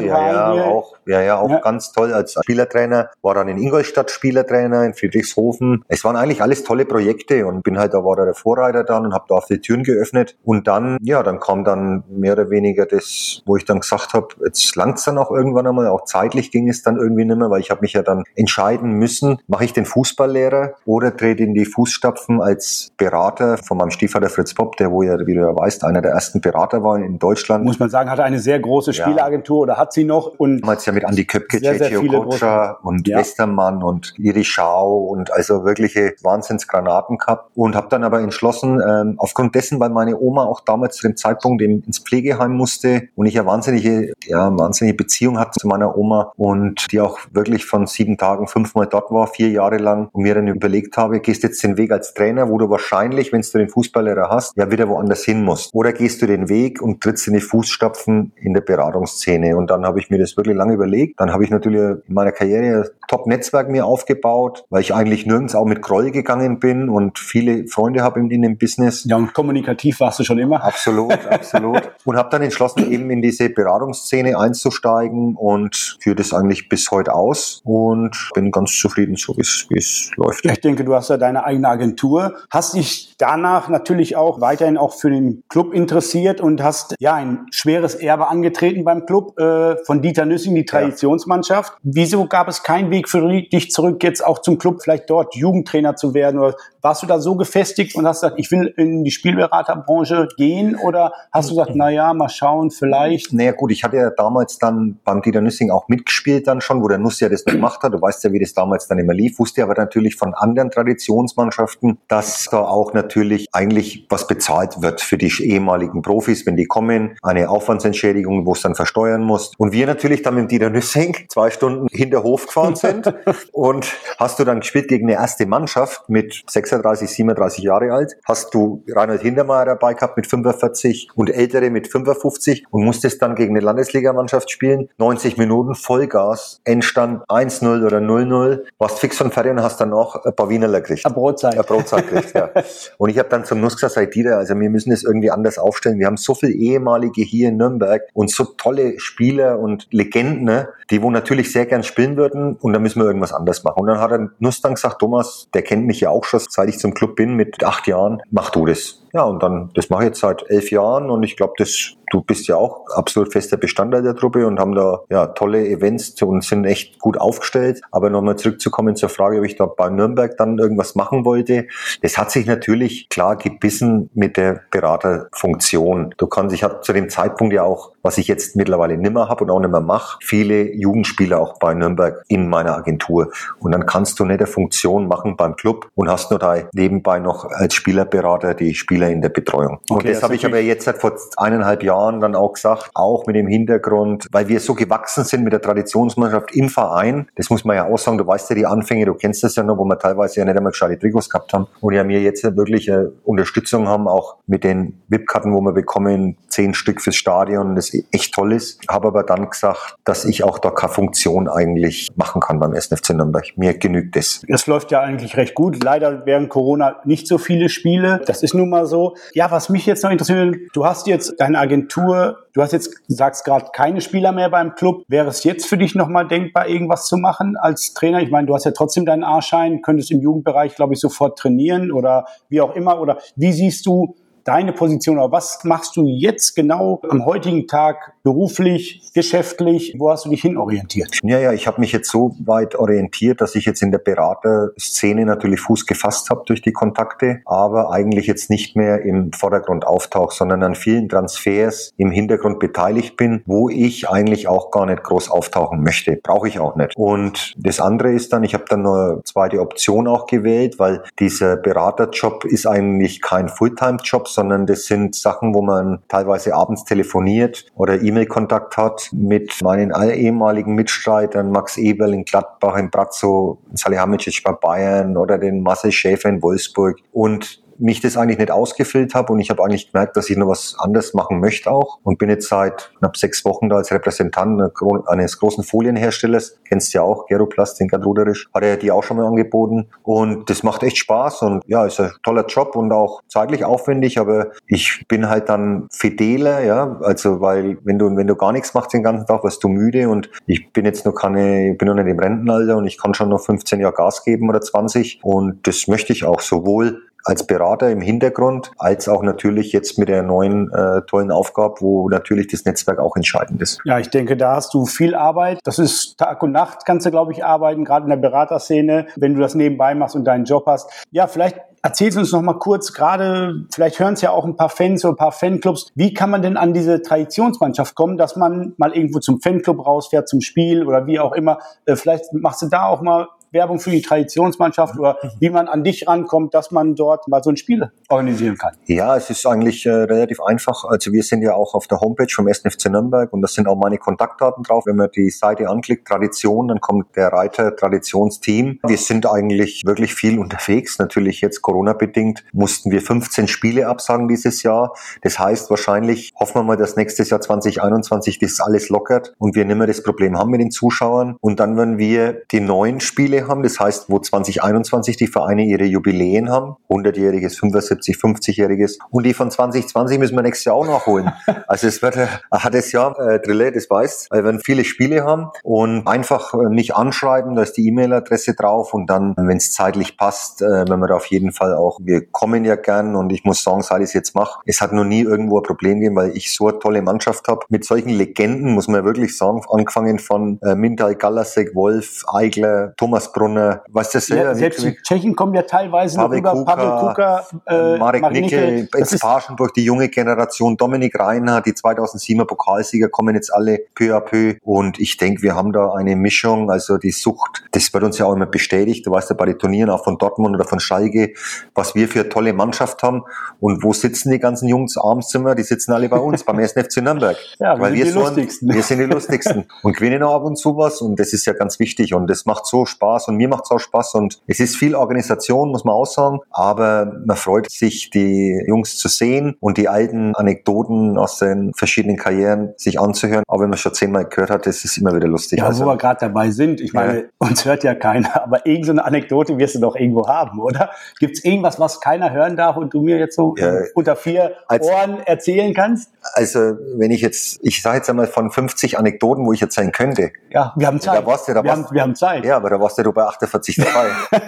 [0.00, 1.60] ja, ja, auch, ja, ja, auch ja.
[1.60, 5.84] ganz toll als Spielertrainer, war dann in Ingolstadt Spielertrainer, in Friedrichshofen.
[5.88, 9.14] Es waren eigentlich alles tolle Projekte und bin halt, da war der Vorreiter dann und
[9.14, 13.42] habe da viele Türen geöffnet und dann, ja, dann kam dann mehr oder weniger das,
[13.46, 16.82] wo ich dann gesagt habe, jetzt langt's dann auch irgendwann einmal, auch zeitlich ging es
[16.82, 19.86] dann irgendwie nicht mehr, weil ich habe mich ja dann entscheiden müssen, mache ich den
[19.86, 25.02] Fußballlehrer oder trete in die Fußstapfen als Berater von meinem Stiefvater Fritz Popp, der wo
[25.02, 27.29] ja, wie du ja weißt, einer der ersten Berater war in Deutschland.
[27.64, 29.62] Muss man sagen, hatte eine sehr große Spielagentur ja.
[29.62, 30.38] oder hat sie noch.
[30.38, 33.18] Und damals ja mit Andi Köpke, JJ Okocha und ja.
[33.18, 39.14] Westermann und Iri Schau und also wirkliche Wahnsinnsgranaten gehabt und habe dann aber entschlossen, ähm,
[39.18, 43.34] aufgrund dessen, weil meine Oma auch damals zu dem Zeitpunkt ins Pflegeheim musste und ich
[43.34, 48.16] ja wahnsinnige, ja, wahnsinnige Beziehung hatte zu meiner Oma und die auch wirklich von sieben
[48.18, 51.76] Tagen fünfmal dort war, vier Jahre lang und mir dann überlegt habe, gehst jetzt den
[51.76, 55.42] Weg als Trainer, wo du wahrscheinlich, wenn du den Fußballlehrer hast, ja wieder woanders hin
[55.42, 55.74] musst.
[55.74, 59.56] Oder gehst du den Weg und trittst in die Fußstapfen in der Beratungsszene.
[59.56, 61.20] Und dann habe ich mir das wirklich lange überlegt.
[61.20, 65.54] Dann habe ich natürlich in meiner Karriere ein Top-Netzwerk mir aufgebaut, weil ich eigentlich nirgends
[65.54, 69.04] auch mit Groll gegangen bin und viele Freunde habe in, in dem Business.
[69.04, 70.62] Ja, und kommunikativ warst du schon immer.
[70.62, 71.90] Absolut, absolut.
[72.04, 77.14] und habe dann entschlossen, eben in diese Beratungsszene einzusteigen und führe das eigentlich bis heute
[77.14, 80.44] aus und bin ganz zufrieden, so wie es läuft.
[80.44, 84.94] Ich denke, du hast ja deine eigene Agentur, hast dich danach natürlich auch weiterhin auch
[84.94, 90.02] für den Club interessiert und hast ja ein schweres Erbe angetreten beim Club äh, von
[90.02, 91.72] Dieter Nüssing, die Traditionsmannschaft.
[91.72, 91.78] Ja.
[91.82, 95.96] Wieso gab es keinen Weg für dich zurück jetzt auch zum Club, vielleicht dort Jugendtrainer
[95.96, 96.40] zu werden?
[96.40, 100.76] Oder warst du da so gefestigt und hast gesagt, ich will in die Spielberaterbranche gehen?
[100.76, 103.32] Oder hast du gesagt, na ja, mal schauen, vielleicht?
[103.32, 106.88] Naja gut, ich hatte ja damals dann beim Dieter Nüssing auch mitgespielt dann schon, wo
[106.88, 107.92] der Nuss ja das noch gemacht hat.
[107.92, 109.38] Du weißt ja, wie das damals dann immer lief.
[109.38, 115.18] Wusste aber natürlich von anderen Traditionsmannschaften, dass da auch natürlich eigentlich was bezahlt wird für
[115.18, 119.52] die ehemaligen Profis, wenn die kommen, eine Aufwandsentschädigung, wo es dann versteuern muss.
[119.58, 123.12] Und wir natürlich dann mit Dieter Nüssing zwei Stunden hinter Hof gefahren sind
[123.52, 128.54] und hast du dann gespielt gegen eine erste Mannschaft mit 36, 37 Jahre alt, hast
[128.54, 133.56] du Reinhold Hintermeier dabei gehabt mit 45 und Ältere mit 55 und musstest dann gegen
[133.56, 139.62] eine Landesligamannschaft spielen, 90 Minuten Vollgas, Endstand 1-0 oder 0-0, warst fix und fertig und
[139.62, 141.04] hast dann noch ein paar Wienerler gekriegt.
[141.04, 141.54] Eine Brotzeit.
[141.54, 142.50] Eine Brotzeit gekriegt, ja.
[142.98, 145.58] Und ich habe dann zum Nuss gesagt, seit Dieter, also wir müssen es irgendwie anders
[145.58, 145.98] aufstellen.
[145.98, 150.68] Wir haben so viele ehemalige hier in Nürnberg und so tolle Spieler und Legenden, ne,
[150.90, 153.80] die wo natürlich sehr gern spielen würden und da müssen wir irgendwas anders machen.
[153.80, 156.78] Und dann hat er Nustang gesagt, Thomas, der kennt mich ja auch schon, seit ich
[156.78, 159.02] zum Club bin mit acht Jahren, mach du das.
[159.12, 162.20] Ja, und dann, das mache ich jetzt seit elf Jahren und ich glaube, das du
[162.20, 166.44] bist ja auch absolut fester Bestandteil der Truppe und haben da ja tolle Events und
[166.44, 167.80] sind echt gut aufgestellt.
[167.90, 171.66] Aber nochmal zurückzukommen zur Frage, ob ich da bei Nürnberg dann irgendwas machen wollte.
[172.02, 176.14] Das hat sich natürlich klar gebissen mit der Beraterfunktion.
[176.18, 179.44] Du kannst, ich hatte zu dem Zeitpunkt ja auch, was ich jetzt mittlerweile nimmer habe
[179.44, 183.30] und auch nimmer mache, viele Jugendspieler auch bei Nürnberg in meiner Agentur.
[183.60, 187.20] Und dann kannst du nicht eine Funktion machen beim Club und hast nur da nebenbei
[187.20, 189.78] noch als Spielerberater die Spieler in der Betreuung.
[189.88, 192.52] Okay, und das, das habe ich aber jetzt seit vor eineinhalb Jahren Jahren dann auch
[192.52, 197.28] gesagt, auch mit dem Hintergrund, weil wir so gewachsen sind mit der Traditionsmannschaft im Verein,
[197.36, 199.62] das muss man ja auch sagen, du weißt ja die Anfänge, du kennst das ja
[199.62, 202.44] noch, wo wir teilweise ja nicht einmal gescheite Trikots gehabt haben und ja mir jetzt
[202.56, 202.90] wirklich
[203.24, 208.34] Unterstützung haben, auch mit den VIP-Karten, wo wir bekommen, zehn Stück fürs Stadion, das echt
[208.34, 208.80] toll ist.
[208.88, 213.10] Habe aber dann gesagt, dass ich auch da keine Funktion eigentlich machen kann beim SNFC
[213.10, 213.44] Nürnberg.
[213.56, 214.42] Mir genügt das.
[214.48, 215.82] Es läuft ja eigentlich recht gut.
[215.82, 218.20] Leider während Corona nicht so viele Spiele.
[218.26, 219.14] Das ist nun mal so.
[219.34, 222.94] Ja, was mich jetzt noch interessiert, du hast jetzt deine Agentur Agentur, du hast jetzt,
[223.08, 225.02] sagst gerade keine Spieler mehr beim Club.
[225.08, 228.20] Wäre es jetzt für dich nochmal denkbar, irgendwas zu machen als Trainer?
[228.20, 231.90] Ich meine, du hast ja trotzdem deinen A-Schein, könntest im Jugendbereich, glaube ich, sofort trainieren
[231.90, 233.00] oder wie auch immer.
[233.00, 234.14] Oder wie siehst du
[234.50, 239.94] deine Position, aber was machst du jetzt genau am heutigen Tag beruflich, geschäftlich?
[239.96, 241.20] Wo hast du dich hinorientiert?
[241.22, 245.24] Ja, ja, ich habe mich jetzt so weit orientiert, dass ich jetzt in der Beraterszene
[245.24, 250.34] natürlich Fuß gefasst habe durch die Kontakte, aber eigentlich jetzt nicht mehr im Vordergrund auftauche,
[250.34, 255.30] sondern an vielen Transfers im Hintergrund beteiligt bin, wo ich eigentlich auch gar nicht groß
[255.30, 256.18] auftauchen möchte.
[256.20, 256.96] Brauche ich auch nicht.
[256.96, 261.56] Und das andere ist dann, ich habe dann eine zweite Option auch gewählt, weil dieser
[261.56, 268.00] Beraterjob ist eigentlich kein Fulltime-Job, sondern das sind Sachen, wo man teilweise abends telefoniert oder
[268.00, 275.16] E-Mail-Kontakt hat mit meinen ehemaligen Mitstreitern, Max Eberl in Gladbach, in Brazzo, Salihamidzic bei Bayern
[275.16, 276.98] oder den Marcel Schäfer in Wolfsburg.
[277.12, 279.32] Und mich das eigentlich nicht ausgefüllt habe.
[279.32, 281.98] Und ich habe eigentlich gemerkt, dass ich noch was anderes machen möchte auch.
[282.02, 284.62] Und bin jetzt seit knapp sechs Wochen da als Repräsentant
[285.06, 289.02] eines großen Folienherstellers, kennst du ja auch, Geroplast in Gerd Ruderisch, hat er die auch
[289.02, 289.88] schon mal angeboten.
[290.02, 291.42] Und das macht echt Spaß.
[291.42, 295.88] Und ja, ist ein toller Job und auch zeitlich aufwendig, aber ich bin halt dann
[295.90, 299.62] fideler, ja, also weil wenn du, wenn du gar nichts machst den ganzen Tag, wirst
[299.64, 300.08] du müde.
[300.08, 302.76] Und ich bin jetzt noch keine, bin noch nicht im Rentenalter.
[302.76, 306.24] Und ich kann schon noch 15 Jahre Gas geben oder 20 und das möchte ich
[306.24, 311.30] auch sowohl als Berater im Hintergrund, als auch natürlich jetzt mit der neuen äh, tollen
[311.30, 313.78] Aufgabe, wo natürlich das Netzwerk auch entscheidend ist.
[313.84, 315.60] Ja, ich denke, da hast du viel Arbeit.
[315.64, 319.34] Das ist Tag und Nacht kannst du, glaube ich, arbeiten, gerade in der Beraterszene, wenn
[319.34, 320.90] du das nebenbei machst und deinen Job hast.
[321.10, 324.68] Ja, vielleicht Erzählst uns noch mal kurz, gerade, vielleicht hören es ja auch ein paar
[324.68, 328.74] Fans oder ein paar Fanclubs, wie kann man denn an diese Traditionsmannschaft kommen, dass man
[328.76, 331.58] mal irgendwo zum Fanclub rausfährt, zum Spiel oder wie auch immer.
[331.86, 335.84] Äh, vielleicht machst du da auch mal Werbung für die Traditionsmannschaft oder wie man an
[335.84, 338.76] dich rankommt, dass man dort mal so ein Spiel organisieren kann?
[338.86, 340.84] Ja, es ist eigentlich äh, relativ einfach.
[340.84, 343.76] Also wir sind ja auch auf der Homepage vom SNFC Nürnberg und da sind auch
[343.76, 344.84] meine Kontaktdaten drauf.
[344.86, 348.78] Wenn man die Seite anklickt, Tradition, dann kommt der Reiter Traditionsteam.
[348.86, 350.98] Wir sind eigentlich wirklich viel unterwegs.
[350.98, 354.94] Natürlich jetzt Corona-bedingt mussten wir 15 Spiele absagen dieses Jahr.
[355.22, 359.64] Das heißt wahrscheinlich, hoffen wir mal, dass nächstes Jahr 2021 das alles lockert und wir
[359.64, 361.36] nicht mehr das Problem haben mit den Zuschauern.
[361.40, 363.62] Und dann, wenn wir die neuen Spiele haben.
[363.62, 368.98] Das heißt, wo 2021 die Vereine ihre Jubiläen haben, 100-jähriges, 75, 50-jähriges.
[369.10, 371.32] Und die von 2020 müssen wir nächstes Jahr auch nachholen.
[371.66, 375.50] Also es wird ein hartes Jahr, äh, Drille, das weißt, weil wir viele Spiele haben
[375.62, 380.16] und einfach äh, mich anschreiben, da ist die E-Mail-Adresse drauf und dann, wenn es zeitlich
[380.16, 383.44] passt, äh, wenn wir da auf jeden Fall auch, wir kommen ja gern und ich
[383.44, 386.16] muss sagen, seit ich es jetzt mache, es hat noch nie irgendwo ein Problem gegeben,
[386.16, 387.60] weil ich so eine tolle Mannschaft habe.
[387.68, 393.29] Mit solchen Legenden, muss man wirklich sagen, angefangen von äh, Mintal Galasek, Wolf, Eigler, Thomas
[393.32, 397.08] Brunner, was das ja, Selbst die Tschechen kommen ja teilweise Pavel noch über Kuka, Pavel
[397.08, 403.08] Kuka, äh, Marek, Marek Nickel, Expansion durch die junge Generation, Dominik Reinhardt, die 2007er Pokalsieger
[403.08, 404.54] kommen jetzt alle peu à peu.
[404.62, 408.26] Und ich denke, wir haben da eine Mischung, also die Sucht, das wird uns ja
[408.26, 411.32] auch immer bestätigt, du weißt ja bei den Turnieren auch von Dortmund oder von Schalke,
[411.74, 413.22] was wir für eine tolle Mannschaft haben.
[413.60, 417.36] Und wo sitzen die ganzen Jungs Armzimmer, die sitzen alle bei uns, beim SNFC Nürnberg.
[417.58, 418.68] Ja, wir Weil sind wir die so lustigsten.
[418.72, 419.64] wir sind die lustigsten.
[419.82, 421.00] Und gewinnen auch ab und zu was.
[421.00, 422.14] Und das ist ja ganz wichtig.
[422.14, 424.76] Und das macht so Spaß, Spaß und mir macht es auch Spaß und es ist
[424.76, 429.76] viel Organisation, muss man auch sagen, aber man freut sich, die Jungs zu sehen und
[429.78, 433.44] die alten Anekdoten aus den verschiedenen Karrieren sich anzuhören.
[433.46, 435.58] Aber wenn man schon zehnmal gehört hat, ist es immer wieder lustig.
[435.58, 437.26] Ja, also, wo wir gerade dabei sind, ich meine, ja.
[437.38, 440.90] uns hört ja keiner, aber irgendeine Anekdote wirst du doch irgendwo haben, oder?
[441.18, 444.52] Gibt es irgendwas, was keiner hören darf und du mir jetzt so ja, unter vier
[444.68, 446.12] Ohren erzählen kannst?
[446.34, 450.30] Also, wenn ich jetzt, ich sage jetzt einmal von 50 Anekdoten, wo ich erzählen könnte.
[450.50, 451.18] Ja, wir haben Zeit.
[451.18, 452.44] Da warst du, da wir, warst, haben, wir haben Zeit.
[452.44, 454.10] Ja, aber da warst du bei 48 dabei.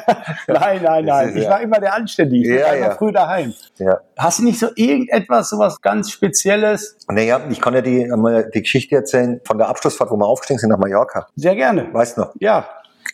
[0.46, 1.36] nein, nein, nein.
[1.36, 2.54] Ich war immer der Anständige.
[2.54, 3.54] Ich ja, war immer früh daheim.
[3.78, 4.00] Ja.
[4.16, 6.96] Hast du nicht so irgendetwas, so was ganz Spezielles?
[7.08, 8.10] Naja, ich kann ja die,
[8.54, 11.28] die Geschichte erzählen von der Abschlussfahrt, wo wir aufgestiegen sind nach Mallorca.
[11.36, 11.88] Sehr gerne.
[11.92, 12.34] Weißt du noch?
[12.38, 12.66] Ja.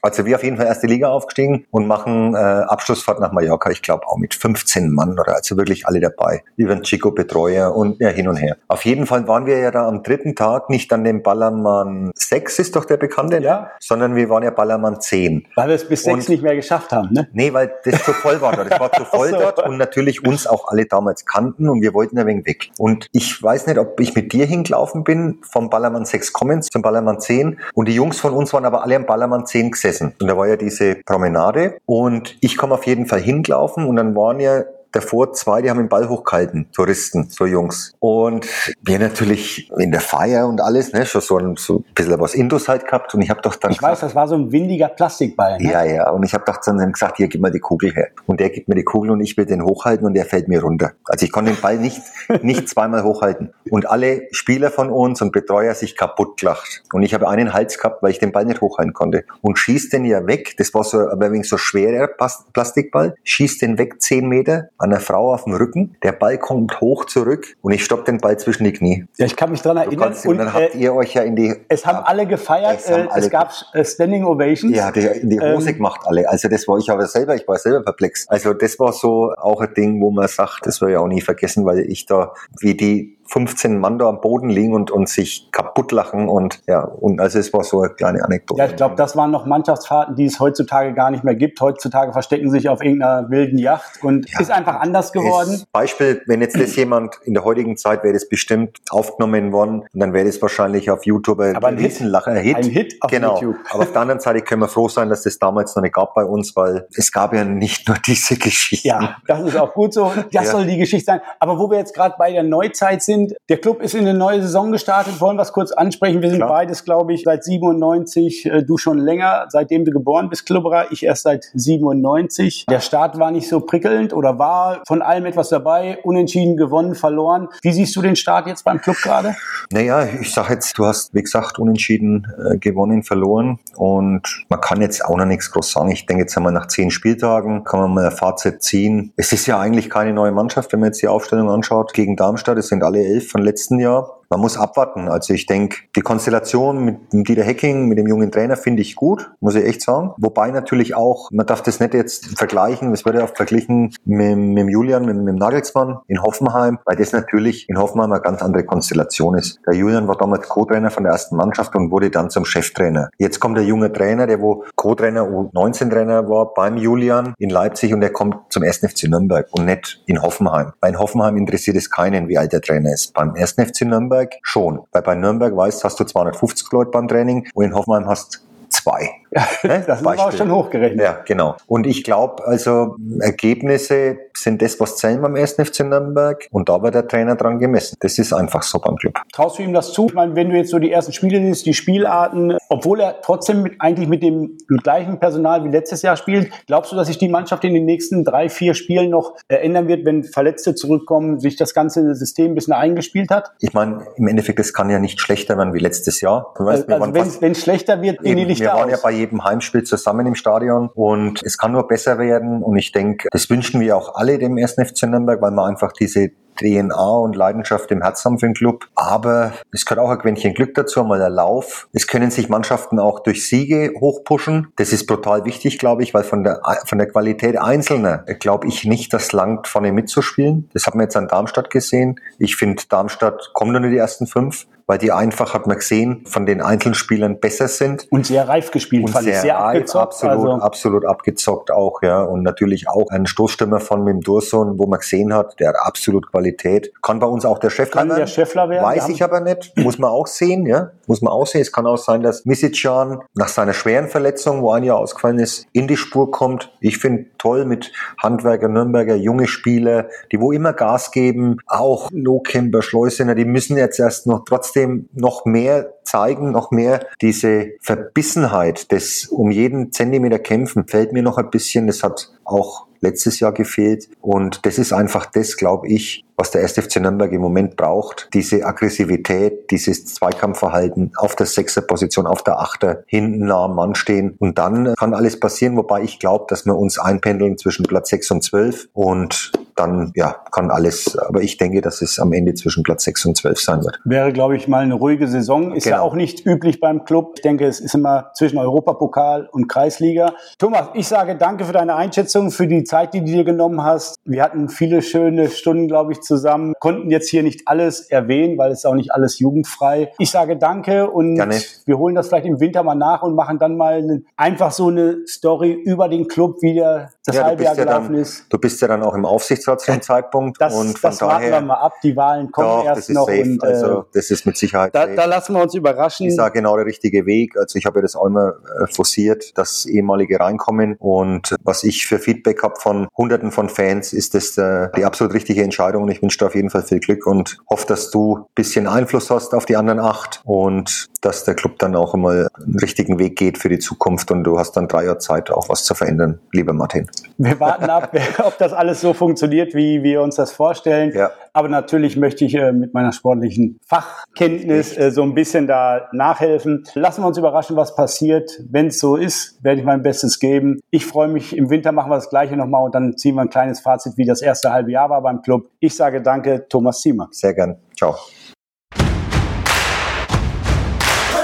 [0.02, 3.82] Also wir auf jeden Fall erste Liga aufgestiegen und machen äh, Abschlussfahrt nach Mallorca, ich
[3.82, 6.42] glaube auch mit 15 Mann oder also wirklich alle dabei.
[6.56, 8.56] Über den Chico Betreuer und ja hin und her.
[8.68, 12.58] Auf jeden Fall waren wir ja da am dritten Tag nicht an dem Ballermann 6
[12.58, 13.70] ist doch der bekannte, ja.
[13.80, 15.46] sondern wir waren ja Ballermann 10.
[15.54, 17.28] Weil wir es bis 6 nicht mehr geschafft haben, ne?
[17.32, 18.70] Nee, weil das zu voll war dort.
[18.70, 19.38] Das war zu voll so.
[19.38, 22.70] dort und natürlich uns auch alle damals kannten und wir wollten ein wenig weg.
[22.78, 26.82] Und ich weiß nicht, ob ich mit dir hingelaufen bin, vom Ballermann 6 kommen zum
[26.82, 30.14] Ballermann 10 und die Jungs von uns waren aber alle am Ballermann 10 gesessen.
[30.20, 34.14] Und da war ja diese Promenade und ich komme auf jeden Fall hingelaufen und dann
[34.14, 37.94] waren ja davor zwei, die haben den Ball hochgehalten, Touristen, so Jungs.
[38.00, 38.46] Und
[38.82, 42.34] wir natürlich in der Feier und alles, ne, schon so ein, so ein bisschen was
[42.34, 43.14] Indus halt gehabt.
[43.14, 43.70] Und ich habe doch dann.
[43.70, 45.58] Ich gesagt, weiß, das war so ein windiger Plastikball.
[45.58, 45.70] Ne?
[45.70, 46.10] Ja, ja.
[46.10, 48.08] Und ich habe doch dann gesagt, hier, gib mal die Kugel her.
[48.26, 50.62] Und der gibt mir die Kugel und ich will den hochhalten und der fällt mir
[50.62, 50.92] runter.
[51.04, 52.00] Also ich konnte den Ball nicht,
[52.42, 53.52] nicht zweimal hochhalten.
[53.70, 56.82] Und alle Spieler von uns und Betreuer sich kaputt gelacht.
[56.92, 59.24] Und ich habe einen Hals gehabt, weil ich den Ball nicht hochhalten konnte.
[59.42, 60.54] Und schießt den ja weg.
[60.56, 62.08] Das war so, aber wegen so schwerer
[62.52, 63.14] Plastikball.
[63.24, 65.96] Schießt den weg zehn Meter an der Frau auf dem Rücken.
[66.02, 69.06] Der Ball kommt hoch zurück und ich stopp den Ball zwischen die Knie.
[69.16, 70.08] Ja, ich kann mich dran erinnern.
[70.08, 71.54] Kannst, und, und, dann habt äh, ihr euch ja in die.
[71.68, 72.78] Es haben alle gefeiert.
[72.78, 74.74] Es, äh, alle es gab äh, Standing Ovations.
[74.74, 76.28] Ja, die, die Hose ähm, gemacht alle.
[76.28, 77.34] Also das war ich aber selber.
[77.34, 78.26] Ich war selber perplex.
[78.28, 81.20] Also das war so auch ein Ding, wo man sagt, das wir ja auch nie
[81.20, 85.50] vergessen, weil ich da wie die 15 Mann da am Boden liegen und, und sich
[85.52, 88.58] kaputt lachen und ja, und also es war so eine kleine Anekdote.
[88.58, 91.60] Ja, ich glaube, das waren noch Mannschaftsfahrten, die es heutzutage gar nicht mehr gibt.
[91.60, 95.62] Heutzutage verstecken sich auf irgendeiner wilden Yacht und ja, ist einfach anders geworden.
[95.72, 100.00] Beispiel, wenn jetzt das jemand in der heutigen Zeit wäre das bestimmt aufgenommen worden und
[100.00, 102.34] dann wäre das wahrscheinlich auf YouTube ein Aber ein Riesenlacher.
[102.34, 102.56] Hit.
[102.56, 103.40] Ein Hit auf genau.
[103.40, 103.56] YouTube.
[103.70, 106.14] Aber auf der anderen Seite können wir froh sein, dass das damals noch nicht gab
[106.14, 108.88] bei uns, weil es gab ja nicht nur diese Geschichte.
[108.88, 110.12] Ja, das ist auch gut so.
[110.32, 110.44] Das ja.
[110.44, 111.20] soll die Geschichte sein.
[111.38, 113.17] Aber wo wir jetzt gerade bei der Neuzeit sind,
[113.48, 115.20] der Club ist in eine neue Saison gestartet.
[115.20, 116.22] Wollen wir es kurz ansprechen?
[116.22, 116.50] Wir sind Klar.
[116.50, 118.46] beides, glaube ich, seit 97.
[118.46, 120.92] Äh, du schon länger, seitdem du geboren bist, Klubberer.
[120.92, 122.66] Ich erst seit 97.
[122.68, 125.98] Der Start war nicht so prickelnd oder war von allem etwas dabei.
[126.02, 127.48] Unentschieden, gewonnen, verloren.
[127.62, 129.34] Wie siehst du den Start jetzt beim Club gerade?
[129.70, 133.58] Naja, ich sage jetzt, du hast, wie gesagt, unentschieden äh, gewonnen, verloren.
[133.76, 135.90] Und man kann jetzt auch noch nichts groß sagen.
[135.90, 139.12] Ich denke, jetzt einmal nach zehn Spieltagen kann man mal ein Fazit ziehen.
[139.16, 141.92] Es ist ja eigentlich keine neue Mannschaft, wenn man jetzt die Aufstellung anschaut.
[141.92, 145.08] Gegen Darmstadt, es sind alle elf von letzten Jahr man muss abwarten.
[145.08, 149.30] Also ich denke, die Konstellation mit Dieter Hecking, mit dem jungen Trainer, finde ich gut,
[149.40, 150.12] muss ich echt sagen.
[150.18, 154.36] Wobei natürlich auch, man darf das nicht jetzt vergleichen, es wird ja oft verglichen mit,
[154.36, 158.64] mit Julian, mit, mit Nagelsmann in Hoffenheim, weil das natürlich in Hoffenheim eine ganz andere
[158.64, 159.60] Konstellation ist.
[159.66, 163.10] Der Julian war damals Co-Trainer von der ersten Mannschaft und wurde dann zum Cheftrainer.
[163.18, 168.00] Jetzt kommt der junge Trainer, der wo Co-Trainer U19-Trainer war beim Julian in Leipzig und
[168.00, 168.78] der kommt zum 1.
[168.78, 170.72] FC Nürnberg und nicht in Hoffenheim.
[170.80, 173.14] Bei Hoffenheim interessiert es keinen, wie alt der Trainer ist.
[173.14, 173.52] Beim 1.
[173.52, 174.80] FC Nürnberg Nürnberg schon.
[174.92, 179.10] Weil bei Nürnberg weißt, hast du 250 Leute beim Training und in Hoffenheim hast zwei.
[179.30, 179.46] Ja,
[179.86, 181.00] das war auch schon hochgerechnet.
[181.00, 181.56] Ja, genau.
[181.66, 185.54] Und ich glaube, also Ergebnisse sind das, was zählen beim 1.
[185.54, 186.46] FC Nürnberg.
[186.50, 187.96] Und da wird der Trainer dran gemessen.
[188.00, 189.14] Das ist einfach so beim Club.
[189.32, 190.06] Traust du ihm das zu?
[190.06, 193.62] Ich meine, wenn du jetzt so die ersten Spiele siehst, die Spielarten, obwohl er trotzdem
[193.62, 197.28] mit, eigentlich mit dem gleichen Personal wie letztes Jahr spielt, glaubst du, dass sich die
[197.28, 201.74] Mannschaft in den nächsten drei, vier Spielen noch ändern wird, wenn Verletzte zurückkommen, sich das
[201.74, 203.52] ganze System ein bisschen eingespielt hat?
[203.60, 206.54] Ich meine, im Endeffekt, es kann ja nicht schlechter werden wie letztes Jahr.
[206.58, 209.04] Weißt, also wenn es schlechter wird, gehen die Lichter aus.
[209.18, 213.50] Jedem Heimspiel zusammen im Stadion und es kann nur besser werden und ich denke, das
[213.50, 217.90] wünschen wir auch alle dem ersten FC Nürnberg, weil man einfach diese DNA und Leidenschaft
[217.90, 218.86] im Herz haben für den Club.
[218.94, 221.88] Aber es gehört auch ein Quäntchen Glück dazu, mal der Lauf.
[221.92, 224.72] Es können sich Mannschaften auch durch Siege hochpushen.
[224.76, 228.84] Das ist brutal wichtig, glaube ich, weil von der, von der Qualität Einzelner glaube ich
[228.84, 230.68] nicht, das langt vorne mitzuspielen.
[230.72, 232.20] Das haben wir jetzt an Darmstadt gesehen.
[232.38, 234.66] Ich finde, Darmstadt kommt nur in die ersten fünf.
[234.88, 238.06] Weil die einfach, hat man gesehen, von den Einzelspielern besser sind.
[238.10, 239.40] Und sehr reif gespielt, Und fand sehr, ich.
[239.42, 240.06] Sehr reif, abgezockt.
[240.06, 242.22] absolut, also, absolut abgezockt auch, ja.
[242.22, 246.90] Und natürlich auch ein Stoßstürmer von Dursun, wo man gesehen hat, der hat absolut Qualität.
[247.02, 248.82] Kann bei uns auch der Chef kann der Scheffler werden.
[248.82, 249.76] Weiß ich aber nicht.
[249.76, 250.92] Muss man auch sehen, ja.
[251.06, 251.60] Muss man auch sehen.
[251.60, 255.66] Es kann auch sein, dass Misicjan nach seiner schweren Verletzung, wo ein Jahr ausgefallen ist,
[255.72, 256.72] in die Spur kommt.
[256.80, 261.58] Ich finde toll mit Handwerker, Nürnberger, junge Spieler, die wo immer Gas geben.
[261.66, 267.72] Auch Lohkemper, Schleusener, die müssen jetzt erst noch trotzdem noch mehr zeigen, noch mehr diese
[267.80, 271.86] Verbissenheit des um jeden Zentimeter kämpfen, fällt mir noch ein bisschen.
[271.86, 274.08] Das hat auch letztes Jahr gefehlt.
[274.20, 276.74] Und das ist einfach das, glaube ich, was der 1.
[276.74, 278.28] FC Nürnberg im Moment braucht.
[278.32, 284.36] Diese Aggressivität, dieses Zweikampfverhalten auf der Sechser-Position, auf der Achter, hinten nah am Mann stehen.
[284.38, 288.30] Und dann kann alles passieren, wobei ich glaube, dass wir uns einpendeln zwischen Platz 6
[288.32, 288.88] und 12.
[288.92, 291.16] Und dann, ja, kann alles.
[291.18, 293.98] Aber ich denke, dass es am Ende zwischen Platz 6 und 12 sein wird.
[294.04, 295.72] Wäre, glaube ich, mal eine ruhige Saison.
[295.74, 296.04] Ist ja Genau.
[296.06, 297.32] auch nicht üblich beim Club.
[297.36, 300.34] Ich denke, es ist immer zwischen Europapokal und Kreisliga.
[300.58, 304.16] Thomas, ich sage danke für deine Einschätzung, für die Zeit, die du dir genommen hast.
[304.24, 306.74] Wir hatten viele schöne Stunden, glaube ich, zusammen.
[306.80, 310.12] Konnten jetzt hier nicht alles erwähnen, weil es ist auch nicht alles jugendfrei.
[310.18, 311.56] Ich sage danke und Gerne.
[311.86, 314.88] wir holen das vielleicht im Winter mal nach und machen dann mal eine, einfach so
[314.88, 318.12] eine Story über den Club, wie der das Ja, du halbe Jahr bist ja gelaufen
[318.14, 318.46] dann, ist.
[318.50, 320.60] du bist ja dann auch im Aufsichtsrat zu dem Zeitpunkt.
[320.60, 321.94] Das, und von das warten wir daher, mal ab.
[322.02, 323.26] Die Wahlen kommen doch, erst das ist noch.
[323.26, 323.42] safe.
[323.42, 326.26] Und, äh, also, das ist mit Sicherheit da, da lassen wir uns überraschen.
[326.26, 327.56] ist auch genau der richtige Weg.
[327.56, 330.96] Also ich habe ja das auch immer äh, forciert, dass ehemalige reinkommen.
[330.98, 335.34] Und was ich für Feedback habe von Hunderten von Fans, ist das äh, die absolut
[335.34, 336.04] richtige Entscheidung.
[336.04, 338.86] Und ich wünsche dir auf jeden Fall viel Glück und hoffe, dass du ein bisschen
[338.86, 343.18] Einfluss hast auf die anderen acht und dass der Club dann auch einmal einen richtigen
[343.18, 344.30] Weg geht für die Zukunft.
[344.30, 347.08] Und du hast dann drei Jahre Zeit, auch was zu verändern, lieber Martin.
[347.38, 348.14] Wir warten ab,
[348.44, 351.12] ob das alles so funktioniert, wie wir uns das vorstellen.
[351.14, 351.30] Ja.
[351.52, 356.84] Aber natürlich möchte ich äh, mit meiner sportlichen Fachkenntnis äh, so ein bisschen da nachhelfen.
[356.94, 358.60] Lassen wir uns überraschen, was passiert.
[358.70, 360.80] Wenn es so ist, werde ich mein Bestes geben.
[360.90, 363.50] Ich freue mich, im Winter machen wir das Gleiche nochmal und dann ziehen wir ein
[363.50, 365.68] kleines Fazit, wie das erste halbe Jahr war beim Club.
[365.80, 367.28] Ich sage danke, Thomas Ziemer.
[367.32, 367.76] Sehr gern.
[367.96, 368.16] Ciao.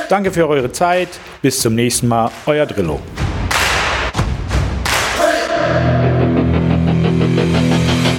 [0.09, 1.09] Danke für eure Zeit.
[1.43, 2.31] Bis zum nächsten Mal.
[2.47, 3.01] Euer Drillo.